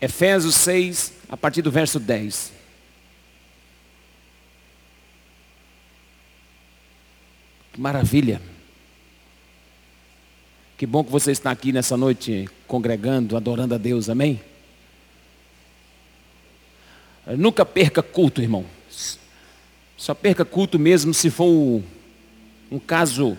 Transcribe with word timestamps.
Efésios 0.00 0.54
6, 0.54 1.12
a 1.28 1.36
partir 1.36 1.62
do 1.62 1.70
verso 1.70 1.98
10. 1.98 2.52
Que 7.72 7.80
maravilha. 7.80 8.40
Que 10.76 10.86
bom 10.86 11.02
que 11.02 11.10
você 11.10 11.32
está 11.32 11.50
aqui 11.50 11.72
nessa 11.72 11.96
noite 11.96 12.48
congregando, 12.68 13.36
adorando 13.36 13.74
a 13.74 13.78
Deus, 13.78 14.08
amém? 14.08 14.40
Nunca 17.36 17.66
perca 17.66 18.02
culto, 18.02 18.40
irmão. 18.40 18.64
Só 19.96 20.14
perca 20.14 20.44
culto 20.44 20.78
mesmo 20.78 21.12
se 21.12 21.28
for 21.28 21.82
um, 22.70 22.78
caso 22.78 23.36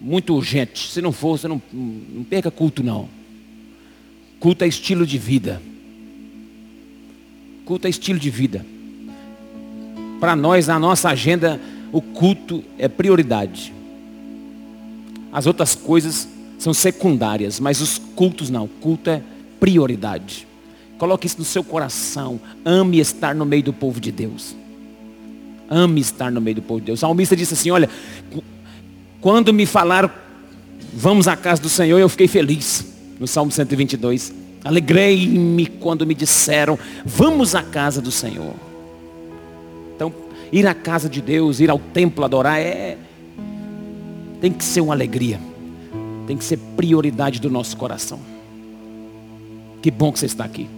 muito 0.00 0.34
urgente. 0.34 0.88
Se 0.88 1.02
não 1.02 1.12
for, 1.12 1.38
você 1.38 1.46
não, 1.46 1.60
não 1.72 2.24
perca 2.24 2.50
culto 2.50 2.82
não. 2.82 3.08
Culto 4.40 4.64
é 4.64 4.66
estilo 4.66 5.06
de 5.06 5.18
vida. 5.18 5.60
Culto 7.70 7.86
é 7.86 7.90
estilo 7.90 8.18
de 8.18 8.30
vida. 8.30 8.66
Para 10.18 10.34
nós, 10.34 10.66
na 10.66 10.76
nossa 10.76 11.08
agenda, 11.08 11.60
o 11.92 12.02
culto 12.02 12.64
é 12.76 12.88
prioridade. 12.88 13.72
As 15.32 15.46
outras 15.46 15.76
coisas 15.76 16.28
são 16.58 16.74
secundárias, 16.74 17.60
mas 17.60 17.80
os 17.80 17.96
cultos 17.96 18.50
não. 18.50 18.64
O 18.64 18.68
culto 18.68 19.08
é 19.08 19.22
prioridade. 19.60 20.48
Coloque 20.98 21.28
isso 21.28 21.38
no 21.38 21.44
seu 21.44 21.62
coração. 21.62 22.40
Ame 22.64 22.98
estar 22.98 23.36
no 23.36 23.46
meio 23.46 23.62
do 23.62 23.72
povo 23.72 24.00
de 24.00 24.10
Deus. 24.10 24.56
Ame 25.70 26.00
estar 26.00 26.32
no 26.32 26.40
meio 26.40 26.56
do 26.56 26.62
povo 26.62 26.80
de 26.80 26.86
Deus. 26.86 26.98
Salmista 26.98 27.36
disse 27.36 27.54
assim: 27.54 27.70
Olha, 27.70 27.88
quando 29.20 29.52
me 29.52 29.64
falaram, 29.64 30.10
vamos 30.92 31.28
à 31.28 31.36
casa 31.36 31.62
do 31.62 31.68
Senhor, 31.68 32.00
eu 32.00 32.08
fiquei 32.08 32.26
feliz. 32.26 32.84
No 33.20 33.28
Salmo 33.28 33.52
122. 33.52 34.39
Alegrei-me 34.64 35.66
quando 35.66 36.06
me 36.06 36.14
disseram, 36.14 36.78
vamos 37.04 37.54
à 37.54 37.62
casa 37.62 38.00
do 38.00 38.10
Senhor. 38.10 38.54
Então, 39.96 40.12
ir 40.52 40.66
à 40.66 40.74
casa 40.74 41.08
de 41.08 41.22
Deus, 41.22 41.60
ir 41.60 41.70
ao 41.70 41.78
templo 41.78 42.24
adorar, 42.24 42.60
é. 42.60 42.98
Tem 44.40 44.52
que 44.52 44.64
ser 44.64 44.80
uma 44.80 44.94
alegria. 44.94 45.40
Tem 46.26 46.36
que 46.36 46.44
ser 46.44 46.58
prioridade 46.76 47.40
do 47.40 47.50
nosso 47.50 47.76
coração. 47.76 48.20
Que 49.82 49.90
bom 49.90 50.12
que 50.12 50.18
você 50.18 50.26
está 50.26 50.44
aqui. 50.44 50.68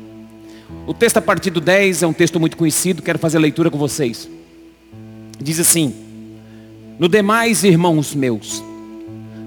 O 0.86 0.94
texto 0.94 1.16
a 1.18 1.22
partir 1.22 1.50
do 1.50 1.60
10 1.60 2.02
é 2.02 2.06
um 2.06 2.12
texto 2.12 2.40
muito 2.40 2.56
conhecido, 2.56 3.02
quero 3.02 3.18
fazer 3.18 3.36
a 3.36 3.40
leitura 3.40 3.70
com 3.70 3.78
vocês. 3.78 4.28
Diz 5.40 5.58
assim: 5.58 5.94
No 6.98 7.08
demais, 7.08 7.64
irmãos 7.64 8.14
meus, 8.14 8.62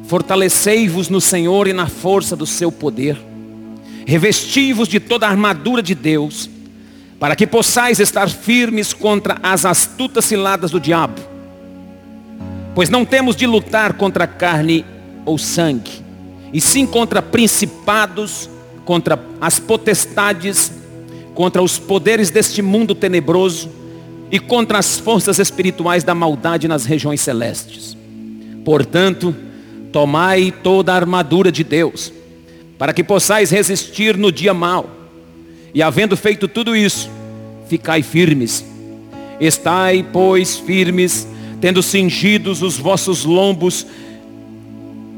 fortalecei-vos 0.04 1.10
no 1.10 1.22
Senhor 1.22 1.68
e 1.68 1.74
na 1.74 1.88
força 1.88 2.36
do 2.36 2.46
seu 2.46 2.72
poder. 2.72 3.18
Revesti-vos 4.06 4.88
de 4.88 5.00
toda 5.00 5.26
a 5.26 5.30
armadura 5.30 5.82
de 5.82 5.96
Deus, 5.96 6.50
para 7.20 7.36
que 7.36 7.48
possais 7.48 8.00
estar 8.00 8.30
firmes 8.30 8.94
contra 8.94 9.38
as 9.42 9.66
astutas 9.66 10.26
ciladas 10.26 10.72
do 10.72 10.80
diabo. 10.80 11.20
Pois 12.76 12.90
não 12.90 13.04
temos 13.04 13.36
de 13.36 13.48
lutar 13.48 13.94
contra 13.94 14.28
carne 14.28 14.86
ou 15.26 15.38
sangue, 15.38 16.04
e 16.54 16.62
sim 16.62 16.86
contra 16.86 17.22
principados, 17.22 18.50
contra 18.84 19.20
as 19.42 19.60
potestades, 19.60 20.72
contra 21.34 21.64
os 21.64 21.80
poderes 21.80 22.30
deste 22.30 22.62
mundo 22.62 22.94
tenebroso 22.94 23.70
e 24.32 24.40
contra 24.40 24.78
as 24.78 25.00
forças 25.00 25.40
espirituais 25.40 26.04
da 26.04 26.14
maldade 26.14 26.68
nas 26.68 26.86
regiões 26.86 27.22
celestes. 27.22 27.98
Portanto, 28.64 29.36
tomai 29.92 30.52
toda 30.64 30.94
a 30.94 30.96
armadura 30.96 31.52
de 31.52 31.64
Deus, 31.64 32.12
para 32.78 32.94
que 32.94 33.04
possais 33.04 33.52
resistir 33.52 34.18
no 34.18 34.32
dia 34.32 34.54
mau. 34.54 34.90
E 35.74 35.82
havendo 35.82 36.16
feito 36.16 36.48
tudo 36.48 36.76
isso, 36.76 37.10
ficai 37.68 38.02
firmes. 38.02 38.66
Estai, 39.40 40.06
pois, 40.12 40.58
firmes, 40.58 41.28
tendo 41.60 41.82
cingidos 41.82 42.62
os 42.62 42.78
vossos 42.78 43.26
lombos 43.26 43.86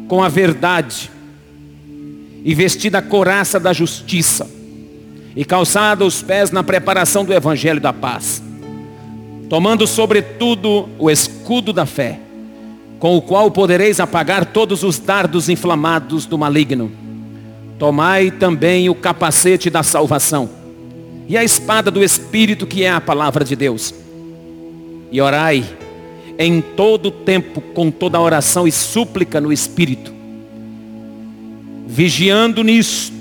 com 0.07 0.23
a 0.23 0.29
verdade, 0.29 1.11
e 2.43 2.55
vestida 2.55 2.99
a 2.99 3.01
coraça 3.01 3.59
da 3.59 3.73
justiça, 3.73 4.49
e 5.35 5.43
calçado 5.43 6.05
os 6.05 6.21
pés 6.21 6.49
na 6.49 6.63
preparação 6.63 7.25
do 7.25 7.33
evangelho 7.33 7.81
da 7.81 7.91
paz, 7.91 8.41
tomando 9.49 9.85
sobretudo 9.85 10.87
o 10.97 11.11
escudo 11.11 11.73
da 11.73 11.85
fé, 11.85 12.19
com 12.99 13.17
o 13.17 13.21
qual 13.21 13.51
podereis 13.51 13.99
apagar 13.99 14.45
todos 14.45 14.81
os 14.81 14.97
dardos 14.97 15.49
inflamados 15.49 16.25
do 16.25 16.37
maligno. 16.37 17.06
Tomai 17.77 18.31
também 18.31 18.89
o 18.89 18.95
capacete 18.95 19.69
da 19.69 19.83
salvação 19.83 20.49
e 21.27 21.37
a 21.37 21.43
espada 21.43 21.91
do 21.91 22.03
Espírito, 22.03 22.65
que 22.65 22.83
é 22.83 22.89
a 22.89 23.01
palavra 23.01 23.43
de 23.43 23.55
Deus. 23.55 23.93
E 25.11 25.21
orai 25.21 25.63
em 26.39 26.61
todo 26.61 27.11
tempo 27.11 27.61
com 27.61 27.91
toda 27.91 28.19
oração 28.19 28.67
e 28.67 28.71
súplica 28.71 29.41
no 29.41 29.51
Espírito, 29.51 30.13
vigiando 31.87 32.63
nisto 32.63 33.17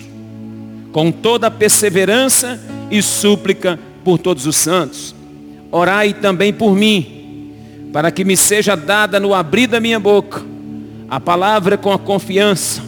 com 0.93 1.13
toda 1.13 1.51
perseverança 1.51 2.59
e 2.91 3.03
súplica 3.03 3.79
por 4.03 4.19
todos 4.19 4.47
os 4.47 4.57
santos. 4.57 5.15
Orai 5.71 6.15
também 6.15 6.55
por 6.55 6.75
mim, 6.75 7.53
para 7.93 8.11
que 8.11 8.25
me 8.25 8.35
seja 8.35 8.75
dada 8.75 9.21
no 9.21 9.35
abrir 9.35 9.67
da 9.67 9.81
minha 9.81 10.01
boca 10.01 10.43
a 11.09 11.21
palavra 11.21 11.77
com 11.77 11.93
a 11.93 11.99
confiança, 11.99 12.83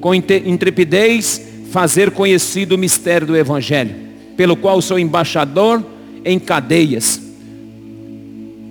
com 0.00 0.14
intrepidez, 0.14 1.42
fazer 1.70 2.10
conhecido 2.10 2.74
o 2.74 2.78
mistério 2.78 3.26
do 3.26 3.36
Evangelho, 3.36 3.94
pelo 4.36 4.56
qual 4.56 4.80
sou 4.80 4.98
embaixador 4.98 5.84
em 6.24 6.38
cadeias, 6.38 7.20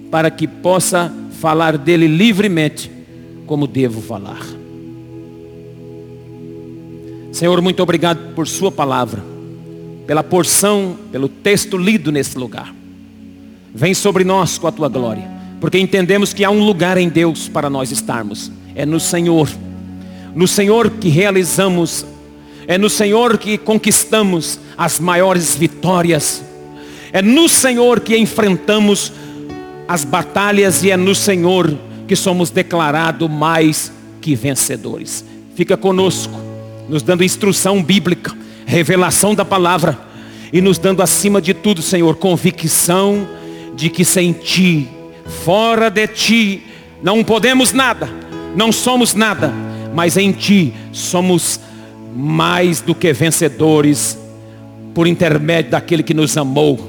para 0.09 0.31
que 0.31 0.47
possa 0.47 1.13
falar 1.39 1.77
dele 1.77 2.07
livremente, 2.07 2.89
como 3.45 3.67
devo 3.67 4.01
falar. 4.01 4.45
Senhor, 7.31 7.61
muito 7.61 7.83
obrigado 7.83 8.33
por 8.33 8.47
Sua 8.47 8.71
palavra, 8.71 9.23
pela 10.07 10.23
porção, 10.23 10.97
pelo 11.11 11.29
texto 11.29 11.77
lido 11.77 12.11
nesse 12.11 12.38
lugar. 12.38 12.73
Vem 13.73 13.94
sobre 13.94 14.23
nós 14.23 14.57
com 14.57 14.67
a 14.67 14.71
Tua 14.71 14.89
glória, 14.89 15.29
porque 15.61 15.77
entendemos 15.77 16.33
que 16.33 16.44
há 16.44 16.49
um 16.49 16.63
lugar 16.63 16.97
em 16.97 17.09
Deus 17.09 17.47
para 17.47 17.69
nós 17.69 17.91
estarmos. 17.91 18.51
É 18.73 18.85
no 18.85 18.99
Senhor, 18.99 19.47
no 20.35 20.47
Senhor 20.47 20.89
que 20.91 21.09
realizamos, 21.09 22.05
é 22.67 22.77
no 22.77 22.89
Senhor 22.89 23.38
que 23.38 23.57
conquistamos 23.57 24.59
as 24.77 24.99
maiores 24.99 25.55
vitórias, 25.55 26.43
é 27.11 27.21
no 27.21 27.47
Senhor 27.47 27.99
que 27.99 28.17
enfrentamos 28.17 29.11
as 29.88 30.03
batalhas 30.03 30.83
e 30.83 30.91
é 30.91 30.97
no 30.97 31.15
Senhor 31.15 31.77
que 32.07 32.15
somos 32.15 32.49
declarados 32.49 33.29
mais 33.29 33.91
que 34.21 34.35
vencedores. 34.35 35.23
Fica 35.55 35.77
conosco 35.77 36.38
nos 36.88 37.01
dando 37.01 37.23
instrução 37.23 37.83
bíblica, 37.83 38.35
revelação 38.65 39.33
da 39.33 39.44
palavra 39.44 39.97
e 40.51 40.61
nos 40.61 40.77
dando 40.77 41.01
acima 41.01 41.41
de 41.41 41.53
tudo, 41.53 41.81
Senhor, 41.81 42.15
convicção 42.15 43.27
de 43.75 43.89
que 43.89 44.05
sem 44.05 44.33
ti, 44.33 44.88
fora 45.44 45.89
de 45.89 46.07
ti, 46.07 46.63
não 47.03 47.23
podemos 47.23 47.73
nada, 47.73 48.09
não 48.55 48.71
somos 48.71 49.13
nada, 49.13 49.53
mas 49.94 50.18
em 50.18 50.31
ti 50.31 50.74
somos 50.92 51.59
mais 52.16 52.81
do 52.81 52.96
que 52.96 53.12
vencedores 53.14 54.18
por 54.94 55.06
intermédio 55.06 55.72
daquele 55.72 56.02
que 56.02 56.14
nos 56.14 56.36
amou, 56.38 56.80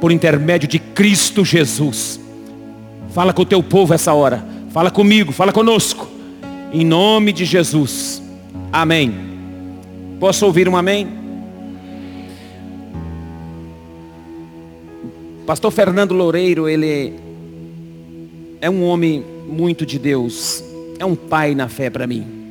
por 0.00 0.10
intermédio 0.10 0.68
de 0.68 0.78
Cristo 0.78 1.44
Jesus. 1.44 2.20
Fala 3.12 3.32
com 3.32 3.42
o 3.42 3.46
teu 3.46 3.62
povo 3.62 3.94
essa 3.94 4.12
hora. 4.12 4.44
Fala 4.70 4.90
comigo, 4.90 5.30
fala 5.30 5.52
conosco. 5.52 6.08
Em 6.72 6.84
nome 6.84 7.32
de 7.32 7.44
Jesus. 7.44 8.20
Amém. 8.72 9.14
Posso 10.18 10.44
ouvir 10.46 10.68
um 10.68 10.76
amém? 10.76 11.06
Pastor 15.46 15.70
Fernando 15.70 16.12
Loureiro, 16.12 16.68
ele 16.68 17.12
é 18.60 18.68
um 18.68 18.82
homem 18.82 19.24
muito 19.46 19.84
de 19.86 19.98
Deus. 19.98 20.64
É 20.98 21.04
um 21.04 21.14
pai 21.14 21.54
na 21.54 21.68
fé 21.68 21.90
para 21.90 22.06
mim. 22.06 22.44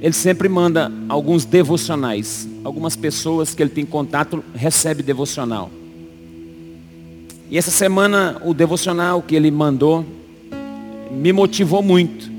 Ele 0.00 0.12
sempre 0.12 0.48
manda 0.48 0.92
alguns 1.08 1.44
devocionais. 1.44 2.48
Algumas 2.62 2.94
pessoas 2.94 3.54
que 3.54 3.62
ele 3.62 3.70
tem 3.70 3.86
contato 3.86 4.44
recebe 4.54 5.02
devocional. 5.02 5.70
E 7.50 7.56
essa 7.56 7.70
semana 7.70 8.40
o 8.44 8.52
devocional 8.52 9.22
que 9.22 9.34
ele 9.34 9.50
mandou 9.50 10.04
me 11.10 11.32
motivou 11.32 11.82
muito 11.82 12.30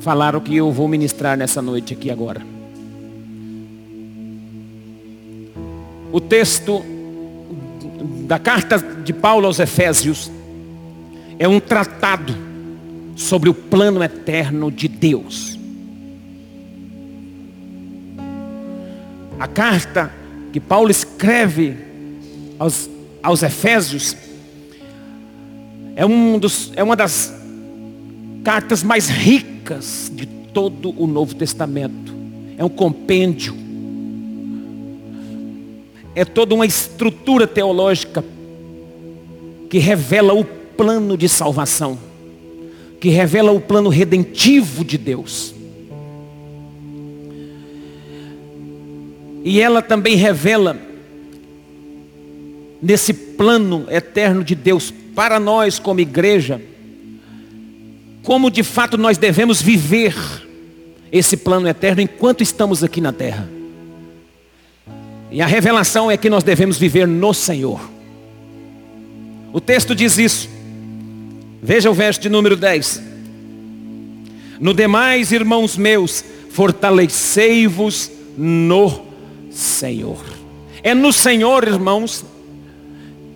falar 0.00 0.34
o 0.34 0.40
que 0.40 0.56
eu 0.56 0.72
vou 0.72 0.88
ministrar 0.88 1.36
nessa 1.36 1.60
noite 1.60 1.92
aqui 1.92 2.10
agora. 2.10 2.42
O 6.12 6.20
texto 6.20 6.82
da 8.26 8.38
carta 8.38 8.78
de 8.78 9.12
Paulo 9.12 9.46
aos 9.46 9.58
Efésios 9.58 10.30
é 11.38 11.46
um 11.46 11.60
tratado 11.60 12.51
sobre 13.22 13.48
o 13.48 13.54
plano 13.54 14.02
eterno 14.02 14.70
de 14.70 14.88
Deus. 14.88 15.58
A 19.38 19.48
carta 19.48 20.12
que 20.52 20.60
Paulo 20.60 20.90
escreve 20.90 21.76
aos, 22.58 22.88
aos 23.22 23.42
Efésios 23.42 24.16
é, 25.94 26.06
um 26.06 26.38
dos, 26.38 26.72
é 26.74 26.82
uma 26.82 26.96
das 26.96 27.34
cartas 28.42 28.82
mais 28.82 29.08
ricas 29.08 30.10
de 30.14 30.26
todo 30.26 30.94
o 30.96 31.06
Novo 31.06 31.34
Testamento. 31.34 32.12
É 32.56 32.64
um 32.64 32.68
compêndio. 32.68 33.54
É 36.14 36.24
toda 36.24 36.54
uma 36.54 36.66
estrutura 36.66 37.46
teológica 37.46 38.24
que 39.70 39.78
revela 39.78 40.34
o 40.34 40.44
plano 40.44 41.16
de 41.16 41.28
salvação, 41.28 41.98
que 43.02 43.08
revela 43.08 43.50
o 43.50 43.60
plano 43.60 43.88
redentivo 43.88 44.84
de 44.84 44.96
Deus. 44.96 45.52
E 49.42 49.60
ela 49.60 49.82
também 49.82 50.14
revela 50.14 50.78
nesse 52.80 53.12
plano 53.12 53.86
eterno 53.90 54.44
de 54.44 54.54
Deus 54.54 54.94
para 55.16 55.40
nós 55.40 55.80
como 55.80 55.98
igreja, 55.98 56.62
como 58.22 58.48
de 58.48 58.62
fato 58.62 58.96
nós 58.96 59.18
devemos 59.18 59.60
viver 59.60 60.14
esse 61.10 61.36
plano 61.36 61.66
eterno 61.66 62.02
enquanto 62.02 62.44
estamos 62.44 62.84
aqui 62.84 63.00
na 63.00 63.12
terra. 63.12 63.50
E 65.28 65.42
a 65.42 65.46
revelação 65.46 66.08
é 66.08 66.16
que 66.16 66.30
nós 66.30 66.44
devemos 66.44 66.78
viver 66.78 67.08
no 67.08 67.34
Senhor. 67.34 67.80
O 69.52 69.60
texto 69.60 69.92
diz 69.92 70.18
isso. 70.18 70.61
Veja 71.62 71.88
o 71.88 71.94
verso 71.94 72.20
de 72.20 72.28
número 72.28 72.56
10. 72.56 73.00
No 74.58 74.74
demais, 74.74 75.30
irmãos 75.30 75.76
meus, 75.76 76.24
fortalecei-vos 76.50 78.10
no 78.36 79.02
Senhor. 79.48 80.20
É 80.82 80.92
no 80.92 81.12
Senhor, 81.12 81.66
irmãos, 81.68 82.24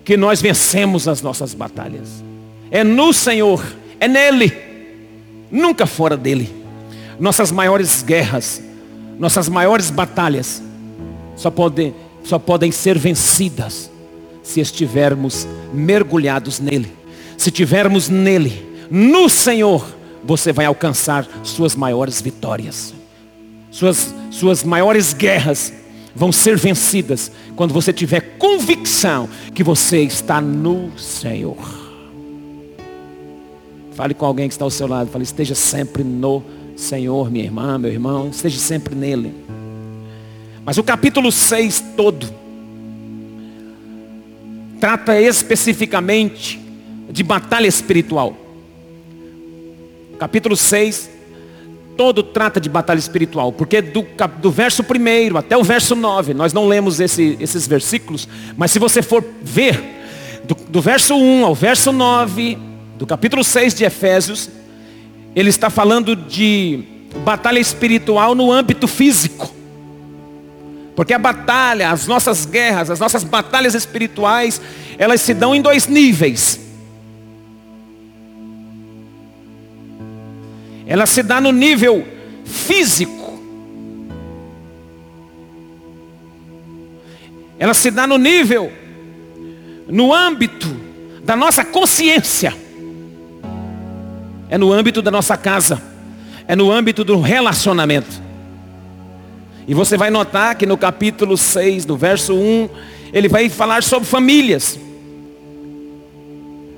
que 0.04 0.16
nós 0.16 0.42
vencemos 0.42 1.06
as 1.06 1.22
nossas 1.22 1.54
batalhas. 1.54 2.24
É 2.68 2.82
no 2.82 3.12
Senhor, 3.12 3.64
é 4.00 4.08
nele, 4.08 4.52
nunca 5.48 5.86
fora 5.86 6.16
dele. 6.16 6.52
Nossas 7.20 7.52
maiores 7.52 8.02
guerras, 8.02 8.60
nossas 9.20 9.48
maiores 9.48 9.88
batalhas 9.88 10.60
só 11.36 11.50
podem, 11.50 11.94
só 12.24 12.40
podem 12.40 12.72
ser 12.72 12.98
vencidas 12.98 13.88
se 14.42 14.60
estivermos 14.60 15.46
mergulhados 15.72 16.58
nele. 16.58 17.05
Se 17.36 17.50
tivermos 17.50 18.08
nele, 18.08 18.64
no 18.90 19.28
Senhor, 19.28 19.86
você 20.24 20.52
vai 20.52 20.66
alcançar 20.66 21.28
suas 21.42 21.74
maiores 21.74 22.20
vitórias. 22.20 22.94
Suas, 23.70 24.14
suas 24.30 24.64
maiores 24.64 25.12
guerras 25.12 25.72
vão 26.14 26.32
ser 26.32 26.56
vencidas 26.56 27.30
quando 27.54 27.74
você 27.74 27.92
tiver 27.92 28.38
convicção 28.38 29.28
que 29.54 29.62
você 29.62 30.00
está 30.00 30.40
no 30.40 30.98
Senhor. 30.98 31.56
Fale 33.92 34.14
com 34.14 34.26
alguém 34.26 34.48
que 34.48 34.54
está 34.54 34.64
ao 34.64 34.70
seu 34.70 34.86
lado. 34.86 35.10
Fale, 35.10 35.24
esteja 35.24 35.54
sempre 35.54 36.02
no 36.02 36.42
Senhor, 36.76 37.30
minha 37.30 37.44
irmã, 37.44 37.78
meu 37.78 37.90
irmão. 37.90 38.28
Esteja 38.28 38.58
sempre 38.58 38.94
nele. 38.94 39.34
Mas 40.64 40.78
o 40.78 40.82
capítulo 40.82 41.30
6 41.30 41.84
todo 41.96 42.28
trata 44.80 45.20
especificamente 45.20 46.65
de 47.16 47.22
batalha 47.22 47.66
espiritual. 47.66 48.36
Capítulo 50.18 50.54
6 50.54 51.16
todo 51.96 52.22
trata 52.22 52.60
de 52.60 52.68
batalha 52.68 52.98
espiritual, 52.98 53.50
porque 53.50 53.80
do, 53.80 54.04
do 54.42 54.50
verso 54.50 54.82
1 54.82 55.34
até 55.38 55.56
o 55.56 55.64
verso 55.64 55.96
9, 55.96 56.34
nós 56.34 56.52
não 56.52 56.68
lemos 56.68 57.00
esse, 57.00 57.38
esses 57.40 57.66
versículos, 57.66 58.28
mas 58.54 58.70
se 58.70 58.78
você 58.78 59.00
for 59.00 59.24
ver, 59.42 59.82
do, 60.44 60.54
do 60.68 60.82
verso 60.82 61.14
1 61.14 61.46
ao 61.46 61.54
verso 61.54 61.92
9, 61.92 62.58
do 62.98 63.06
capítulo 63.06 63.42
6 63.42 63.72
de 63.72 63.84
Efésios, 63.84 64.50
ele 65.34 65.48
está 65.48 65.70
falando 65.70 66.14
de 66.14 66.84
batalha 67.24 67.58
espiritual 67.58 68.34
no 68.34 68.52
âmbito 68.52 68.86
físico. 68.86 69.50
Porque 70.94 71.14
a 71.14 71.18
batalha, 71.18 71.90
as 71.90 72.06
nossas 72.06 72.44
guerras, 72.44 72.90
as 72.90 73.00
nossas 73.00 73.24
batalhas 73.24 73.74
espirituais, 73.74 74.60
elas 74.98 75.22
se 75.22 75.32
dão 75.32 75.54
em 75.54 75.62
dois 75.62 75.86
níveis. 75.86 76.65
Ela 80.86 81.04
se 81.04 81.22
dá 81.22 81.40
no 81.40 81.50
nível 81.50 82.06
físico. 82.44 83.26
Ela 87.58 87.74
se 87.74 87.90
dá 87.90 88.06
no 88.06 88.18
nível, 88.18 88.70
no 89.88 90.14
âmbito 90.14 90.68
da 91.24 91.34
nossa 91.34 91.64
consciência. 91.64 92.54
É 94.48 94.56
no 94.56 94.72
âmbito 94.72 95.02
da 95.02 95.10
nossa 95.10 95.36
casa. 95.36 95.82
É 96.46 96.54
no 96.54 96.70
âmbito 96.70 97.02
do 97.02 97.20
relacionamento. 97.20 98.22
E 99.66 99.74
você 99.74 99.96
vai 99.96 100.10
notar 100.10 100.54
que 100.54 100.64
no 100.64 100.76
capítulo 100.76 101.36
6, 101.36 101.86
no 101.86 101.96
verso 101.96 102.34
1, 102.34 102.68
ele 103.12 103.28
vai 103.28 103.48
falar 103.48 103.82
sobre 103.82 104.06
famílias. 104.06 104.78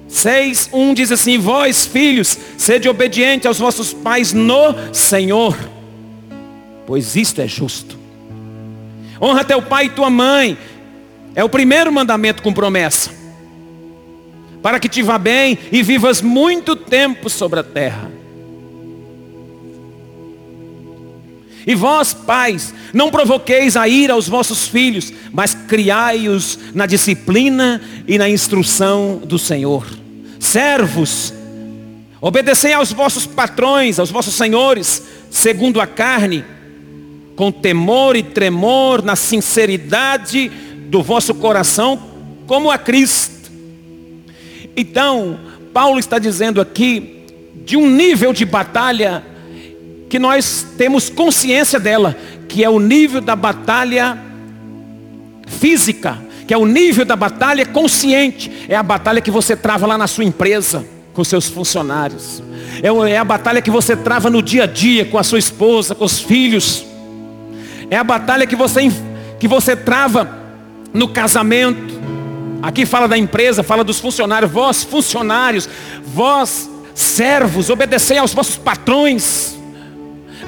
6, 0.09 0.71
1 0.73 0.95
diz 0.95 1.13
assim, 1.13 1.39
vós 1.39 1.85
filhos, 1.87 2.39
sede 2.57 2.89
obediente 2.89 3.47
aos 3.47 3.59
vossos 3.59 3.93
pais 3.93 4.33
no 4.33 4.75
Senhor, 4.93 5.57
pois 6.87 7.15
isto 7.15 7.41
é 7.43 7.47
justo. 7.47 7.99
Honra 9.21 9.45
teu 9.45 9.61
pai 9.61 9.87
e 9.87 9.91
tua 9.91 10.09
mãe, 10.09 10.57
é 11.35 11.45
o 11.45 11.49
primeiro 11.49 11.93
mandamento 11.93 12.43
com 12.43 12.53
promessa, 12.53 13.11
para 14.63 14.81
que 14.81 14.89
te 14.89 15.03
vá 15.03 15.19
bem 15.19 15.59
e 15.71 15.83
vivas 15.83 16.23
muito 16.23 16.75
tempo 16.75 17.29
sobre 17.29 17.61
a 17.61 17.63
terra. 17.63 18.11
E 21.67 21.75
vós, 21.75 22.15
pais, 22.15 22.75
não 22.93 23.11
provoqueis 23.11 23.77
a 23.77 23.87
ira 23.87 24.15
aos 24.15 24.29
vossos 24.29 24.69
filhos, 24.69 25.13
mas 25.33 25.55
criai-os 25.55 26.59
na 26.75 26.87
disciplina 26.87 27.81
e 28.07 28.17
na 28.19 28.29
instrução 28.29 29.21
do 29.25 29.39
Senhor. 29.39 29.87
Servos, 30.39 31.35
obedecei 32.21 32.73
aos 32.73 32.93
vossos 32.93 33.27
patrões, 33.27 33.99
aos 33.99 34.11
vossos 34.11 34.35
senhores, 34.35 35.03
segundo 35.31 35.81
a 35.81 35.87
carne, 35.87 36.45
com 37.37 37.53
temor 37.53 38.17
e 38.17 38.23
tremor, 38.23 39.03
na 39.03 39.15
sinceridade 39.15 40.51
do 40.89 41.03
vosso 41.03 41.35
coração, 41.35 42.01
como 42.47 42.71
a 42.71 42.79
Cristo. 42.79 43.51
Então, 44.77 45.39
Paulo 45.73 45.99
está 45.99 46.19
dizendo 46.19 46.61
aqui 46.61 47.27
de 47.65 47.77
um 47.77 47.89
nível 47.91 48.33
de 48.33 48.45
batalha 48.45 49.23
que 50.09 50.19
nós 50.19 50.67
temos 50.77 51.11
consciência 51.11 51.79
dela, 51.79 52.17
que 52.49 52.65
é 52.65 52.71
o 52.71 52.81
nível 52.81 53.21
da 53.21 53.37
batalha 53.37 54.19
física, 55.47 56.19
que 56.47 56.55
é 56.55 56.57
o 56.57 56.65
nível 56.65 57.05
da 57.05 57.15
batalha 57.15 57.67
consciente, 57.67 58.51
é 58.69 58.75
a 58.75 58.83
batalha 58.83 59.21
que 59.21 59.31
você 59.31 59.55
trava 59.55 59.87
lá 59.87 59.99
na 59.99 60.07
sua 60.07 60.25
empresa, 60.25 60.85
com 61.13 61.23
seus 61.23 61.49
funcionários, 61.49 62.43
é, 62.83 63.11
é 63.11 63.19
a 63.19 63.25
batalha 63.25 63.61
que 63.61 63.71
você 63.71 63.97
trava 63.97 64.31
no 64.31 64.41
dia 64.41 64.65
a 64.65 64.67
dia, 64.67 65.05
com 65.05 65.19
a 65.19 65.23
sua 65.23 65.39
esposa, 65.39 65.95
com 65.95 66.05
os 66.05 66.21
filhos, 66.21 66.87
é 67.91 67.97
a 67.97 68.05
batalha 68.05 68.47
que 68.47 68.57
você, 68.57 68.91
que 69.39 69.49
você 69.49 69.75
trava 69.75 70.39
no 70.95 71.09
casamento, 71.09 71.99
aqui 72.63 72.87
fala 72.87 73.09
da 73.09 73.19
empresa, 73.19 73.63
fala 73.63 73.83
dos 73.83 73.99
funcionários, 73.99 74.51
vós 74.51 74.85
funcionários, 74.85 75.69
vós 76.07 76.71
servos, 76.95 77.69
obedecei 77.69 78.19
aos 78.19 78.33
vossos 78.33 78.57
patrões, 78.57 79.58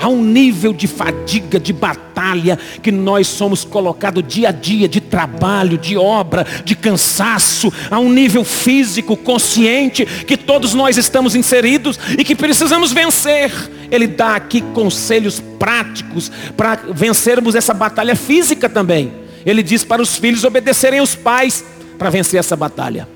Há 0.00 0.08
um 0.08 0.24
nível 0.24 0.72
de 0.72 0.86
fadiga, 0.86 1.60
de 1.60 1.74
batalha 1.74 2.58
que 2.82 2.90
nós 2.90 3.26
somos 3.26 3.64
colocados 3.64 4.24
dia 4.26 4.48
a 4.48 4.52
dia, 4.52 4.88
de 4.88 4.98
trabalho, 4.98 5.76
de 5.76 5.94
obra, 5.94 6.46
de 6.64 6.74
cansaço. 6.74 7.70
Há 7.90 7.98
um 7.98 8.10
nível 8.10 8.42
físico, 8.42 9.14
consciente, 9.14 10.06
que 10.06 10.38
todos 10.38 10.72
nós 10.72 10.96
estamos 10.96 11.34
inseridos 11.34 12.00
e 12.16 12.24
que 12.24 12.34
precisamos 12.34 12.92
vencer. 12.92 13.52
Ele 13.90 14.06
dá 14.06 14.36
aqui 14.36 14.62
conselhos 14.72 15.38
práticos 15.58 16.32
para 16.56 16.76
vencermos 16.94 17.54
essa 17.54 17.74
batalha 17.74 18.16
física 18.16 18.70
também. 18.70 19.12
Ele 19.44 19.62
diz 19.62 19.84
para 19.84 20.00
os 20.00 20.16
filhos 20.16 20.44
obedecerem 20.44 21.02
os 21.02 21.14
pais 21.14 21.62
para 21.98 22.08
vencer 22.08 22.40
essa 22.40 22.56
batalha. 22.56 23.06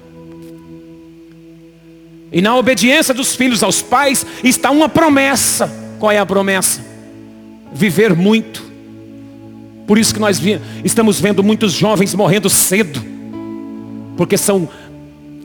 E 2.31 2.43
na 2.43 2.55
obediência 2.57 3.15
dos 3.15 3.35
filhos 3.35 3.63
aos 3.63 3.81
pais 3.81 4.27
está 4.43 4.71
uma 4.71 4.89
promessa. 4.89 5.84
Qual 6.05 6.13
é 6.13 6.19
a 6.19 6.27
promessa? 6.27 6.83
Viver 7.73 8.15
muito. 8.15 8.63
Por 9.87 9.97
isso 9.97 10.13
que 10.13 10.21
nós 10.21 10.39
estamos 10.85 11.19
vendo 11.19 11.43
muitos 11.43 11.73
jovens 11.73 12.15
morrendo 12.15 12.51
cedo. 12.51 13.03
Porque 14.15 14.37
são 14.37 14.69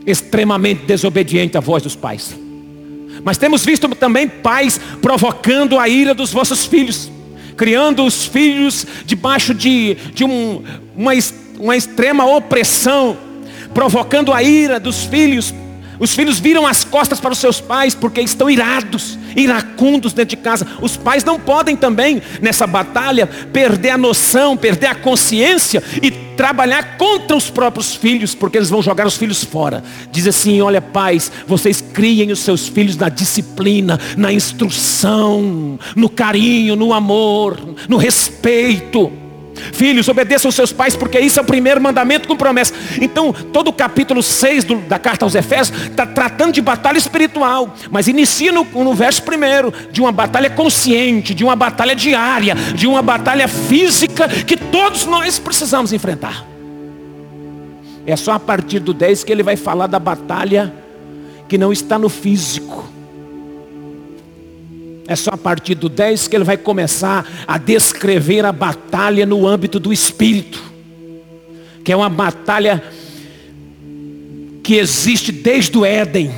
extremamente 0.06 0.84
desobedientes 0.84 1.56
à 1.56 1.60
voz 1.60 1.82
dos 1.82 1.96
pais. 1.96 2.36
Mas 3.24 3.38
temos 3.38 3.64
visto 3.64 3.88
também 3.94 4.28
pais 4.28 4.78
provocando 5.00 5.78
a 5.78 5.88
ira 5.88 6.12
dos 6.12 6.30
vossos 6.30 6.66
filhos. 6.66 7.10
criando 7.56 8.04
os 8.04 8.26
filhos 8.26 8.86
debaixo 9.06 9.54
de, 9.54 9.94
de 10.12 10.24
um, 10.24 10.62
uma, 10.94 11.12
uma 11.58 11.74
extrema 11.74 12.26
opressão, 12.26 13.16
provocando 13.72 14.30
a 14.30 14.42
ira 14.42 14.78
dos 14.78 15.04
filhos. 15.06 15.54
Os 16.00 16.14
filhos 16.14 16.40
viram 16.40 16.66
as 16.66 16.82
costas 16.82 17.20
para 17.20 17.32
os 17.32 17.38
seus 17.38 17.60
pais 17.60 17.94
porque 17.94 18.22
estão 18.22 18.48
irados, 18.48 19.18
iracundos 19.36 20.14
dentro 20.14 20.34
de 20.34 20.42
casa. 20.42 20.66
Os 20.80 20.96
pais 20.96 21.22
não 21.22 21.38
podem 21.38 21.76
também, 21.76 22.22
nessa 22.40 22.66
batalha, 22.66 23.26
perder 23.26 23.90
a 23.90 23.98
noção, 23.98 24.56
perder 24.56 24.86
a 24.86 24.94
consciência 24.94 25.82
e 26.02 26.10
trabalhar 26.10 26.96
contra 26.96 27.36
os 27.36 27.50
próprios 27.50 27.94
filhos, 27.94 28.34
porque 28.34 28.56
eles 28.56 28.70
vão 28.70 28.80
jogar 28.80 29.06
os 29.06 29.18
filhos 29.18 29.44
fora. 29.44 29.84
Diz 30.10 30.26
assim: 30.26 30.62
olha, 30.62 30.80
pais, 30.80 31.30
vocês 31.46 31.82
criem 31.82 32.32
os 32.32 32.38
seus 32.38 32.66
filhos 32.66 32.96
na 32.96 33.10
disciplina, 33.10 34.00
na 34.16 34.32
instrução, 34.32 35.78
no 35.94 36.08
carinho, 36.08 36.76
no 36.76 36.94
amor, 36.94 37.58
no 37.86 37.98
respeito. 37.98 39.19
Filhos, 39.72 40.08
obedeçam 40.08 40.50
seus 40.50 40.72
pais, 40.72 40.96
porque 40.96 41.18
isso 41.18 41.38
é 41.38 41.42
o 41.42 41.46
primeiro 41.46 41.80
mandamento 41.80 42.28
com 42.28 42.36
promessa. 42.36 42.74
Então, 43.00 43.32
todo 43.32 43.68
o 43.68 43.72
capítulo 43.72 44.22
6 44.22 44.64
do, 44.64 44.76
da 44.76 44.98
carta 44.98 45.24
aos 45.24 45.34
Efésios 45.34 45.86
está 45.86 46.06
tratando 46.06 46.52
de 46.52 46.60
batalha 46.60 46.98
espiritual, 46.98 47.74
mas 47.90 48.08
inicia 48.08 48.52
no, 48.52 48.64
no 48.64 48.94
verso 48.94 49.22
primeiro, 49.22 49.72
de 49.90 50.00
uma 50.00 50.12
batalha 50.12 50.50
consciente, 50.50 51.34
de 51.34 51.44
uma 51.44 51.56
batalha 51.56 51.94
diária, 51.94 52.54
de 52.54 52.86
uma 52.86 53.02
batalha 53.02 53.48
física 53.48 54.28
que 54.28 54.56
todos 54.56 55.06
nós 55.06 55.38
precisamos 55.38 55.92
enfrentar. 55.92 56.44
É 58.06 58.16
só 58.16 58.32
a 58.32 58.40
partir 58.40 58.80
do 58.80 58.94
10 58.94 59.24
que 59.24 59.32
ele 59.32 59.42
vai 59.42 59.56
falar 59.56 59.86
da 59.86 59.98
batalha 59.98 60.72
que 61.48 61.58
não 61.58 61.72
está 61.72 61.98
no 61.98 62.08
físico 62.08 62.99
é 65.10 65.16
só 65.16 65.30
a 65.32 65.36
partir 65.36 65.74
do 65.74 65.88
10 65.88 66.28
que 66.28 66.36
ele 66.36 66.44
vai 66.44 66.56
começar 66.56 67.28
a 67.44 67.58
descrever 67.58 68.44
a 68.44 68.52
batalha 68.52 69.26
no 69.26 69.44
âmbito 69.44 69.80
do 69.80 69.92
espírito. 69.92 70.62
Que 71.82 71.90
é 71.90 71.96
uma 71.96 72.08
batalha 72.08 72.80
que 74.62 74.76
existe 74.76 75.32
desde 75.32 75.76
o 75.76 75.84
Éden. 75.84 76.30